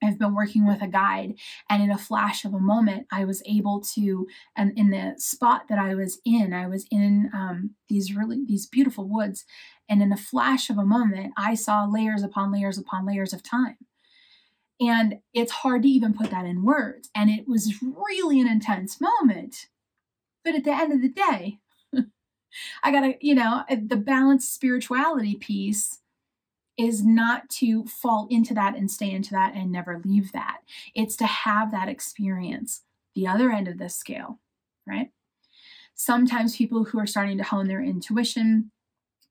I've 0.02 0.18
been 0.18 0.34
working 0.34 0.66
with 0.66 0.80
a 0.80 0.86
guide, 0.86 1.34
and 1.68 1.82
in 1.82 1.90
a 1.90 1.98
flash 1.98 2.44
of 2.44 2.54
a 2.54 2.60
moment, 2.60 3.06
I 3.10 3.24
was 3.24 3.42
able 3.46 3.80
to, 3.94 4.28
and 4.56 4.72
in 4.78 4.90
the 4.90 5.14
spot 5.18 5.66
that 5.68 5.78
I 5.78 5.94
was 5.94 6.20
in, 6.24 6.52
I 6.52 6.68
was 6.68 6.86
in 6.90 7.30
um, 7.34 7.74
these 7.88 8.14
really 8.14 8.44
these 8.46 8.66
beautiful 8.66 9.08
woods, 9.08 9.44
and 9.88 10.00
in 10.00 10.12
a 10.12 10.16
flash 10.16 10.70
of 10.70 10.78
a 10.78 10.84
moment, 10.84 11.32
I 11.36 11.54
saw 11.54 11.84
layers 11.84 12.22
upon 12.22 12.52
layers 12.52 12.78
upon 12.78 13.06
layers 13.06 13.32
of 13.32 13.42
time, 13.42 13.76
and 14.80 15.18
it's 15.34 15.52
hard 15.52 15.82
to 15.82 15.88
even 15.88 16.14
put 16.14 16.30
that 16.30 16.46
in 16.46 16.62
words. 16.62 17.10
And 17.14 17.28
it 17.28 17.48
was 17.48 17.82
really 17.82 18.40
an 18.40 18.48
intense 18.48 19.00
moment, 19.00 19.66
but 20.44 20.54
at 20.54 20.62
the 20.62 20.72
end 20.72 20.92
of 20.92 21.02
the 21.02 21.08
day, 21.08 21.58
I 22.82 22.90
gotta, 22.92 23.14
you 23.20 23.34
know, 23.34 23.64
eh, 23.68 23.76
the 23.86 23.96
balanced 23.96 24.54
spirituality 24.54 25.36
piece 25.36 26.00
is 26.76 27.04
not 27.04 27.48
to 27.48 27.84
fall 27.86 28.28
into 28.30 28.54
that 28.54 28.76
and 28.76 28.90
stay 28.90 29.10
into 29.10 29.32
that 29.32 29.54
and 29.54 29.72
never 29.72 30.00
leave 30.04 30.32
that. 30.32 30.58
It's 30.94 31.16
to 31.16 31.26
have 31.26 31.72
that 31.72 31.88
experience, 31.88 32.82
the 33.14 33.26
other 33.26 33.50
end 33.50 33.66
of 33.66 33.78
this 33.78 33.96
scale, 33.96 34.38
right? 34.86 35.10
Sometimes 35.94 36.56
people 36.56 36.84
who 36.84 37.00
are 37.00 37.06
starting 37.06 37.36
to 37.38 37.44
hone 37.44 37.66
their 37.66 37.82
intuition 37.82 38.70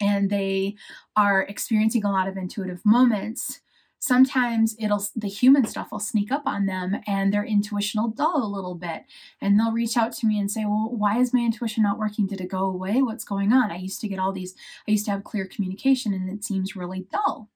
and 0.01 0.29
they 0.29 0.75
are 1.15 1.43
experiencing 1.43 2.03
a 2.03 2.11
lot 2.11 2.27
of 2.27 2.35
intuitive 2.35 2.85
moments 2.85 3.61
sometimes 3.99 4.75
it'll 4.79 5.03
the 5.15 5.27
human 5.27 5.65
stuff 5.65 5.91
will 5.91 5.99
sneak 5.99 6.31
up 6.31 6.43
on 6.45 6.65
them 6.65 6.97
and 7.07 7.33
their 7.33 7.45
intuition 7.45 8.01
will 8.01 8.09
dull 8.09 8.43
a 8.43 8.55
little 8.55 8.75
bit. 8.75 9.03
And 9.41 9.59
they'll 9.59 9.71
reach 9.71 9.97
out 9.97 10.13
to 10.13 10.27
me 10.27 10.39
and 10.39 10.51
say 10.51 10.65
well 10.65 10.89
why 10.91 11.19
is 11.19 11.33
my 11.33 11.41
intuition 11.41 11.83
not 11.83 11.97
working? 11.99 12.27
Did 12.27 12.41
it 12.41 12.49
go 12.49 12.65
away? 12.65 13.01
What's 13.01 13.25
going 13.25 13.53
on? 13.53 13.71
I 13.71 13.77
used 13.77 14.01
to 14.01 14.07
get 14.07 14.19
all 14.19 14.31
these 14.31 14.55
i 14.87 14.91
used 14.91 15.05
to 15.05 15.11
have 15.11 15.23
clear 15.23 15.45
communication 15.45 16.13
and 16.13 16.29
it 16.29 16.43
seems 16.43 16.75
really 16.75 17.07
dull. 17.11 17.49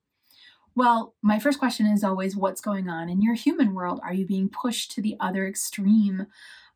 Well 0.76 1.16
my 1.22 1.40
first 1.40 1.60
question 1.60 1.86
is 1.86 2.04
always 2.04 2.36
what's 2.36 2.62
going 2.62 2.90
on 2.90 3.10
in 3.10 3.22
your 3.22 3.36
human 3.36 3.74
world? 3.74 4.00
Are 4.04 4.14
you 4.14 4.26
being 4.26 4.50
pushed 4.50 4.92
to 4.94 5.02
the 5.02 5.18
other 5.20 5.48
extreme 5.48 6.28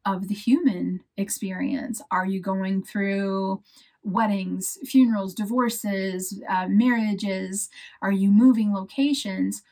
of 0.05 0.27
the 0.27 0.35
human 0.35 1.01
experience 1.17 2.01
are 2.11 2.25
you 2.25 2.39
going 2.39 2.83
through 2.83 3.61
weddings, 4.03 4.77
funerals, 4.83 5.33
divorces, 5.33 6.41
uh, 6.47 6.67
marriages? 6.67 7.69
Are 8.01 8.11
you 8.11 8.31
moving 8.31 8.73
locations? 8.73 9.63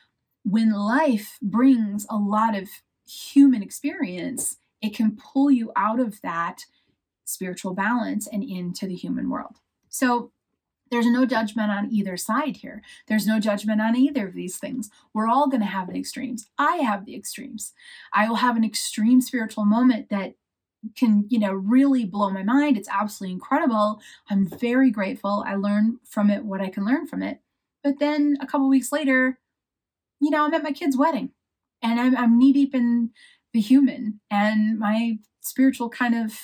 When 0.44 0.72
life 0.72 1.38
brings 1.40 2.06
a 2.10 2.16
lot 2.16 2.56
of 2.56 2.68
human 3.06 3.62
experience, 3.62 4.56
it 4.82 4.94
can 4.94 5.16
pull 5.16 5.50
you 5.50 5.72
out 5.76 6.00
of 6.00 6.20
that 6.22 6.64
spiritual 7.24 7.74
balance 7.74 8.26
and 8.26 8.42
into 8.42 8.86
the 8.86 8.94
human 8.94 9.30
world. 9.30 9.56
So 9.88 10.32
there's 10.90 11.06
no 11.06 11.26
judgment 11.26 11.70
on 11.70 11.90
either 11.90 12.16
side 12.16 12.58
here. 12.58 12.82
There's 13.08 13.26
no 13.26 13.40
judgment 13.40 13.80
on 13.80 13.96
either 13.96 14.28
of 14.28 14.34
these 14.34 14.58
things. 14.58 14.90
We're 15.12 15.28
all 15.28 15.48
going 15.48 15.62
to 15.62 15.66
have 15.66 15.88
the 15.88 15.98
extremes. 15.98 16.48
I 16.58 16.76
have 16.76 17.04
the 17.04 17.16
extremes. 17.16 17.72
I 18.12 18.28
will 18.28 18.36
have 18.36 18.56
an 18.56 18.64
extreme 18.64 19.20
spiritual 19.20 19.64
moment 19.64 20.10
that 20.10 20.34
can 20.96 21.24
you 21.30 21.38
know 21.38 21.52
really 21.52 22.04
blow 22.04 22.28
my 22.30 22.42
mind 22.42 22.76
it's 22.76 22.90
absolutely 22.90 23.32
incredible 23.32 24.00
i'm 24.28 24.46
very 24.46 24.90
grateful 24.90 25.42
i 25.46 25.54
learn 25.54 25.98
from 26.04 26.28
it 26.28 26.44
what 26.44 26.60
i 26.60 26.68
can 26.68 26.84
learn 26.84 27.06
from 27.06 27.22
it 27.22 27.40
but 27.82 27.98
then 27.98 28.36
a 28.40 28.46
couple 28.46 28.68
weeks 28.68 28.92
later 28.92 29.38
you 30.20 30.30
know 30.30 30.44
i'm 30.44 30.52
at 30.52 30.62
my 30.62 30.72
kid's 30.72 30.94
wedding 30.94 31.30
and 31.80 31.98
i'm, 31.98 32.14
I'm 32.14 32.38
knee 32.38 32.52
deep 32.52 32.74
in 32.74 33.10
the 33.52 33.60
human 33.60 34.20
and 34.30 34.78
my 34.78 35.18
spiritual 35.40 35.88
kind 35.88 36.14
of 36.14 36.38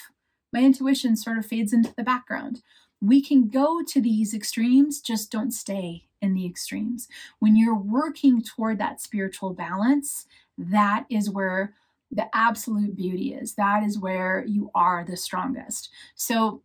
my 0.53 0.61
intuition 0.61 1.17
sort 1.17 1.39
of 1.39 1.47
fades 1.47 1.73
into 1.73 1.93
the 1.95 2.03
background 2.03 2.63
we 3.01 3.23
can 3.23 3.49
go 3.49 3.83
to 3.83 4.01
these 4.01 4.35
extremes 4.35 5.01
just 5.01 5.31
don't 5.31 5.53
stay 5.53 6.05
in 6.21 6.35
the 6.35 6.45
extremes 6.45 7.09
when 7.39 7.57
you're 7.57 7.75
working 7.75 8.43
toward 8.43 8.79
that 8.79 9.01
spiritual 9.01 9.55
balance 9.55 10.27
that 10.59 11.07
is 11.09 11.31
where 11.31 11.75
the 12.11 12.29
absolute 12.35 12.97
beauty 12.97 13.35
is. 13.35 13.55
That 13.55 13.83
is 13.83 13.99
where 13.99 14.45
you 14.47 14.71
are 14.75 15.05
the 15.05 15.17
strongest. 15.17 15.91
So 16.15 16.63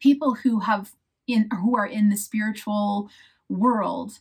people 0.00 0.34
who 0.34 0.60
have 0.60 0.92
in 1.26 1.48
who 1.50 1.76
are 1.76 1.86
in 1.86 2.08
the 2.08 2.16
spiritual 2.16 3.10
world 3.48 4.18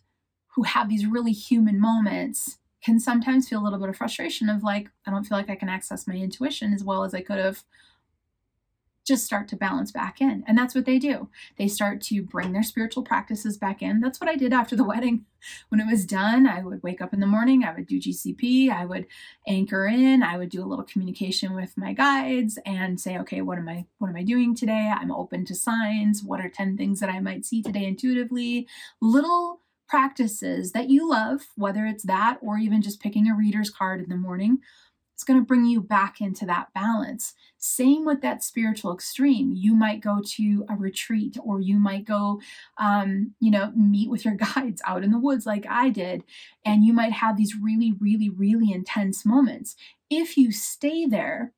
who 0.56 0.64
have 0.64 0.90
these 0.90 1.06
really 1.06 1.32
human 1.32 1.80
moments 1.80 2.58
can 2.84 3.00
sometimes 3.00 3.48
feel 3.48 3.62
a 3.62 3.64
little 3.64 3.80
bit 3.80 3.90
of 3.90 3.98
frustration 3.98 4.50
of 4.50 4.64
like 4.64 4.90
I 5.06 5.12
don't 5.12 5.26
feel 5.26 5.38
like 5.38 5.50
I 5.50 5.56
can 5.56 5.70
access 5.70 6.08
my 6.08 6.16
intuition 6.16 6.74
as 6.74 6.84
well 6.84 7.04
as 7.04 7.14
I 7.14 7.22
could 7.22 7.38
have 7.38 7.64
just 9.08 9.26
start 9.26 9.48
to 9.48 9.56
balance 9.56 9.92
back 9.92 10.20
in. 10.20 10.44
And 10.48 10.58
that's 10.58 10.76
what 10.76 10.86
they 10.86 11.00
do. 11.00 11.30
They 11.58 11.70
start 11.70 12.02
to 12.02 12.22
bring 12.22 12.52
their 12.52 12.64
spiritual 12.64 13.04
practices 13.04 13.58
back 13.58 13.82
in. 13.82 14.02
That's 14.02 14.20
what 14.20 14.30
I 14.30 14.36
did 14.36 14.52
after 14.52 14.76
the 14.76 14.84
wedding. 14.88 15.26
When 15.70 15.80
it 15.80 15.90
was 15.90 16.06
done, 16.06 16.46
I 16.46 16.62
would 16.62 16.84
wake 16.84 17.00
up 17.00 17.14
in 17.14 17.22
the 17.22 17.28
morning, 17.28 17.64
I 17.64 17.74
would 17.74 17.88
do 17.88 18.02
GCP, 18.02 18.70
I 18.70 18.86
would 18.86 19.06
anchor 19.48 19.86
in, 19.88 20.22
I 20.22 20.38
would 20.38 20.50
do 20.50 20.64
a 20.64 20.68
little 20.68 20.84
communication 20.84 21.54
with 21.54 21.78
my 21.78 21.94
guides 21.94 22.60
and 22.66 23.00
say, 23.00 23.18
okay, 23.20 23.42
what 23.42 23.58
am 23.58 23.70
I 23.70 23.86
what 24.00 24.10
am 24.10 24.16
I 24.18 24.24
doing 24.24 24.56
today? 24.56 24.92
I'm 24.94 25.12
open 25.12 25.46
to 25.46 25.56
signs. 25.56 26.24
What 26.24 26.42
are 26.42 26.50
10 26.50 26.76
things 26.76 27.00
that 27.00 27.10
I 27.10 27.20
might 27.20 27.46
see 27.46 27.62
today 27.62 27.86
intuitively? 27.86 28.68
Little 29.00 29.62
practices 29.88 30.74
that 30.74 30.90
you 30.90 31.10
love, 31.10 31.48
whether 31.56 31.86
it's 31.86 32.04
that 32.04 32.38
or 32.42 32.58
even 32.58 32.82
just 32.82 33.00
picking 33.00 33.30
a 33.30 33.36
reader's 33.36 33.70
card 33.70 34.02
in 34.02 34.10
the 34.10 34.18
morning, 34.18 34.60
it's 35.18 35.24
going 35.24 35.40
to 35.40 35.46
bring 35.46 35.66
you 35.66 35.82
back 35.82 36.22
into 36.22 36.46
that 36.46 36.72
balance. 36.76 37.34
Same 37.58 38.06
with 38.06 38.22
that 38.22 38.44
spiritual 38.44 38.94
extreme. 38.94 39.52
You 39.52 39.74
might 39.74 40.00
go 40.00 40.22
to 40.24 40.64
a 40.70 40.76
retreat 40.76 41.38
or 41.44 41.60
you 41.60 41.80
might 41.80 42.06
go, 42.06 42.40
um, 42.78 43.34
you 43.40 43.50
know, 43.50 43.72
meet 43.76 44.12
with 44.12 44.24
your 44.24 44.36
guides 44.56 44.80
out 44.86 45.04
in 45.04 45.10
the 45.10 45.18
woods 45.18 45.48
like 45.48 45.66
I 45.68 45.90
did. 45.90 46.24
And 46.64 46.84
you 46.84 46.94
might 46.94 47.14
have 47.14 47.36
these 47.36 47.56
really, 47.60 47.94
really, 48.00 48.30
really 48.30 48.72
intense 48.72 49.26
moments. 49.26 49.76
If 50.08 50.38
you 50.38 50.52
stay 50.52 51.08
there, 51.08 51.52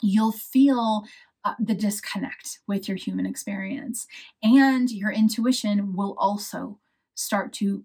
you'll 0.00 0.30
feel 0.30 1.02
uh, 1.44 1.54
the 1.58 1.74
disconnect 1.74 2.60
with 2.68 2.86
your 2.86 2.96
human 2.96 3.26
experience. 3.26 4.06
And 4.40 4.88
your 4.88 5.10
intuition 5.10 5.96
will 5.96 6.14
also 6.16 6.78
start 7.16 7.52
to 7.54 7.84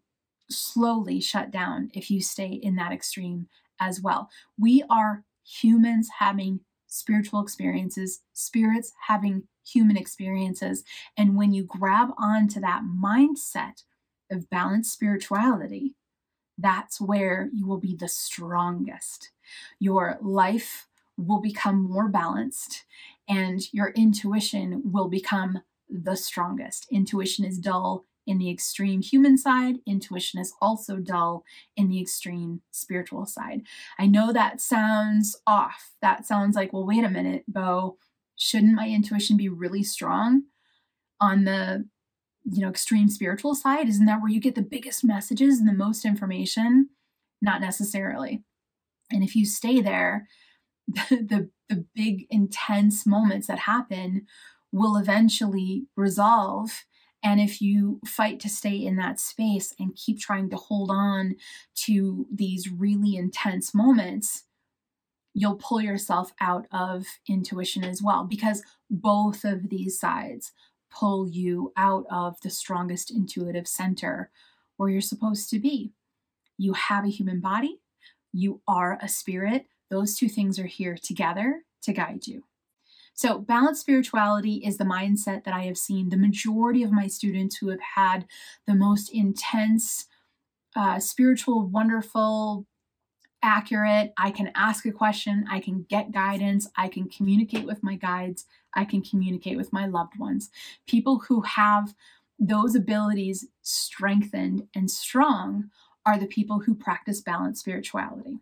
slowly 0.51 1.19
shut 1.19 1.49
down 1.49 1.89
if 1.95 2.11
you 2.11 2.21
stay 2.21 2.49
in 2.49 2.75
that 2.75 2.91
extreme 2.91 3.47
as 3.79 4.01
well. 4.01 4.29
We 4.57 4.83
are 4.89 5.23
humans 5.43 6.09
having 6.19 6.61
spiritual 6.87 7.41
experiences, 7.41 8.21
spirits 8.33 8.93
having 9.07 9.43
human 9.65 9.97
experiences. 9.97 10.83
And 11.15 11.35
when 11.35 11.53
you 11.53 11.63
grab 11.63 12.09
onto 12.17 12.59
that 12.61 12.83
mindset 12.83 13.83
of 14.31 14.49
balanced 14.49 14.93
spirituality, 14.93 15.95
that's 16.57 16.99
where 16.99 17.49
you 17.53 17.65
will 17.65 17.79
be 17.79 17.95
the 17.95 18.07
strongest. 18.07 19.31
Your 19.79 20.17
life 20.21 20.87
will 21.17 21.41
become 21.41 21.83
more 21.83 22.07
balanced 22.07 22.85
and 23.27 23.61
your 23.73 23.89
intuition 23.89 24.81
will 24.83 25.07
become 25.07 25.61
the 25.89 26.15
strongest. 26.15 26.87
Intuition 26.91 27.45
is 27.45 27.57
dull 27.57 28.05
in 28.29 28.37
the 28.37 28.51
extreme 28.51 29.01
human 29.01 29.39
side, 29.39 29.77
intuition 29.87 30.39
is 30.39 30.53
also 30.61 30.97
dull 30.97 31.43
in 31.75 31.89
the 31.89 31.99
extreme 31.99 32.61
spiritual 32.69 33.25
side. 33.25 33.63
I 33.97 34.05
know 34.05 34.31
that 34.31 34.61
sounds 34.61 35.35
off. 35.47 35.93
That 36.03 36.27
sounds 36.27 36.55
like, 36.55 36.71
well, 36.71 36.85
wait 36.85 37.03
a 37.03 37.09
minute, 37.09 37.43
Bo, 37.47 37.97
shouldn't 38.35 38.75
my 38.75 38.87
intuition 38.87 39.35
be 39.35 39.49
really 39.49 39.81
strong 39.81 40.43
on 41.19 41.45
the 41.45 41.89
you 42.45 42.61
know 42.61 42.69
extreme 42.69 43.09
spiritual 43.09 43.53
side 43.53 43.89
isn't 43.89 44.05
that 44.05 44.21
where 44.21 44.31
you 44.31 44.39
get 44.39 44.55
the 44.55 44.61
biggest 44.61 45.03
messages 45.03 45.59
and 45.59 45.67
the 45.67 45.73
most 45.73 46.05
information 46.05 46.87
not 47.41 47.59
necessarily 47.59 48.41
and 49.11 49.23
if 49.23 49.35
you 49.35 49.45
stay 49.45 49.81
there 49.81 50.25
the, 50.87 51.17
the, 51.17 51.49
the 51.67 51.85
big 51.93 52.25
intense 52.29 53.05
moments 53.05 53.47
that 53.47 53.59
happen 53.59 54.25
will 54.71 54.95
eventually 54.95 55.87
resolve 55.97 56.85
and 57.23 57.39
if 57.39 57.61
you 57.61 57.99
fight 58.05 58.39
to 58.41 58.49
stay 58.49 58.75
in 58.75 58.95
that 58.95 59.19
space 59.19 59.73
and 59.79 59.95
keep 59.95 60.19
trying 60.19 60.49
to 60.49 60.55
hold 60.55 60.89
on 60.89 61.35
to 61.75 62.25
these 62.33 62.71
really 62.71 63.15
intense 63.15 63.73
moments, 63.73 64.45
you'll 65.33 65.55
pull 65.55 65.81
yourself 65.81 66.33
out 66.39 66.65
of 66.71 67.05
intuition 67.27 67.83
as 67.83 68.01
well, 68.01 68.23
because 68.23 68.63
both 68.89 69.43
of 69.43 69.69
these 69.69 69.99
sides 69.99 70.51
pull 70.91 71.27
you 71.27 71.71
out 71.77 72.05
of 72.09 72.39
the 72.41 72.49
strongest 72.49 73.11
intuitive 73.11 73.67
center 73.67 74.31
where 74.77 74.89
you're 74.89 75.01
supposed 75.01 75.49
to 75.49 75.59
be. 75.59 75.93
You 76.57 76.73
have 76.73 77.05
a 77.05 77.09
human 77.09 77.41
body, 77.41 77.79
you 78.33 78.61
are 78.67 78.97
a 79.01 79.07
spirit. 79.07 79.65
Those 79.89 80.15
two 80.15 80.29
things 80.29 80.59
are 80.59 80.67
here 80.67 80.97
together 81.01 81.63
to 81.83 81.93
guide 81.93 82.27
you. 82.27 82.43
So, 83.21 83.37
balanced 83.37 83.81
spirituality 83.81 84.61
is 84.63 84.77
the 84.77 84.85
mindset 84.85 85.43
that 85.43 85.53
I 85.53 85.63
have 85.63 85.77
seen 85.77 86.07
the 86.07 86.15
majority 86.15 86.83
of 86.83 86.93
my 86.93 87.07
students 87.07 87.57
who 87.57 87.67
have 87.67 87.81
had 87.97 88.25
the 88.65 88.75
most 88.75 89.09
intense, 89.13 90.07
uh, 90.73 90.99
spiritual, 90.99 91.67
wonderful, 91.67 92.65
accurate. 93.43 94.13
I 94.17 94.31
can 94.31 94.53
ask 94.55 94.85
a 94.85 94.93
question, 94.93 95.43
I 95.51 95.59
can 95.59 95.85
get 95.89 96.13
guidance, 96.13 96.69
I 96.77 96.87
can 96.87 97.09
communicate 97.09 97.65
with 97.65 97.83
my 97.83 97.97
guides, 97.97 98.45
I 98.73 98.85
can 98.85 99.01
communicate 99.01 99.57
with 99.57 99.73
my 99.73 99.85
loved 99.85 100.17
ones. 100.17 100.49
People 100.87 101.23
who 101.27 101.41
have 101.41 101.93
those 102.39 102.73
abilities 102.73 103.49
strengthened 103.61 104.69
and 104.73 104.89
strong 104.89 105.71
are 106.05 106.17
the 106.17 106.25
people 106.25 106.61
who 106.61 106.73
practice 106.73 107.19
balanced 107.19 107.59
spirituality. 107.59 108.39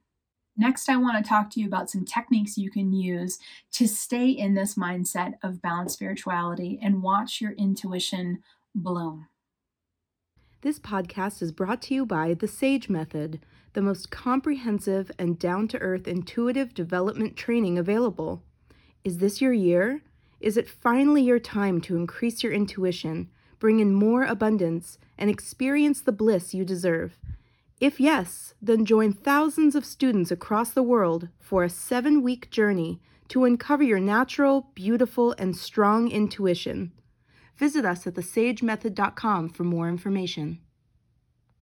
Next, 0.59 0.89
I 0.89 0.97
want 0.97 1.23
to 1.23 1.29
talk 1.29 1.51
to 1.51 1.59
you 1.59 1.67
about 1.67 1.89
some 1.89 2.03
techniques 2.03 2.57
you 2.57 2.71
can 2.71 2.91
use 2.91 3.37
to 3.73 3.87
stay 3.87 4.29
in 4.29 4.55
this 4.55 4.73
mindset 4.73 5.33
of 5.43 5.61
balanced 5.61 5.93
spirituality 5.95 6.79
and 6.81 7.03
watch 7.03 7.39
your 7.39 7.51
intuition 7.51 8.39
bloom. 8.73 9.27
This 10.61 10.79
podcast 10.79 11.43
is 11.43 11.51
brought 11.51 11.83
to 11.83 11.93
you 11.93 12.07
by 12.07 12.33
the 12.33 12.47
SAGE 12.47 12.89
Method, 12.89 13.39
the 13.73 13.83
most 13.83 14.09
comprehensive 14.09 15.11
and 15.19 15.37
down 15.37 15.67
to 15.67 15.77
earth 15.77 16.07
intuitive 16.07 16.73
development 16.73 17.37
training 17.37 17.77
available. 17.77 18.41
Is 19.03 19.19
this 19.19 19.39
your 19.39 19.53
year? 19.53 20.01
Is 20.39 20.57
it 20.57 20.67
finally 20.67 21.21
your 21.21 21.39
time 21.39 21.81
to 21.81 21.95
increase 21.95 22.41
your 22.41 22.53
intuition, 22.53 23.29
bring 23.59 23.79
in 23.79 23.93
more 23.93 24.23
abundance, 24.23 24.97
and 25.19 25.29
experience 25.29 26.01
the 26.01 26.11
bliss 26.11 26.55
you 26.55 26.65
deserve? 26.65 27.19
If 27.79 27.99
yes, 27.99 28.55
then 28.59 28.85
join 28.85 29.13
thousands 29.13 29.75
of 29.75 29.85
students 29.85 30.31
across 30.31 30.71
the 30.71 30.81
world 30.81 31.29
for 31.39 31.63
a 31.63 31.69
seven 31.69 32.23
week 32.23 32.49
journey 32.49 32.99
to 33.27 33.43
uncover 33.43 33.83
your 33.83 33.99
natural, 33.99 34.71
beautiful, 34.73 35.35
and 35.37 35.55
strong 35.55 36.09
intuition. 36.09 36.91
Visit 37.55 37.85
us 37.85 38.07
at 38.07 38.15
thesagemethod.com 38.15 39.49
for 39.49 39.63
more 39.63 39.89
information. 39.89 40.59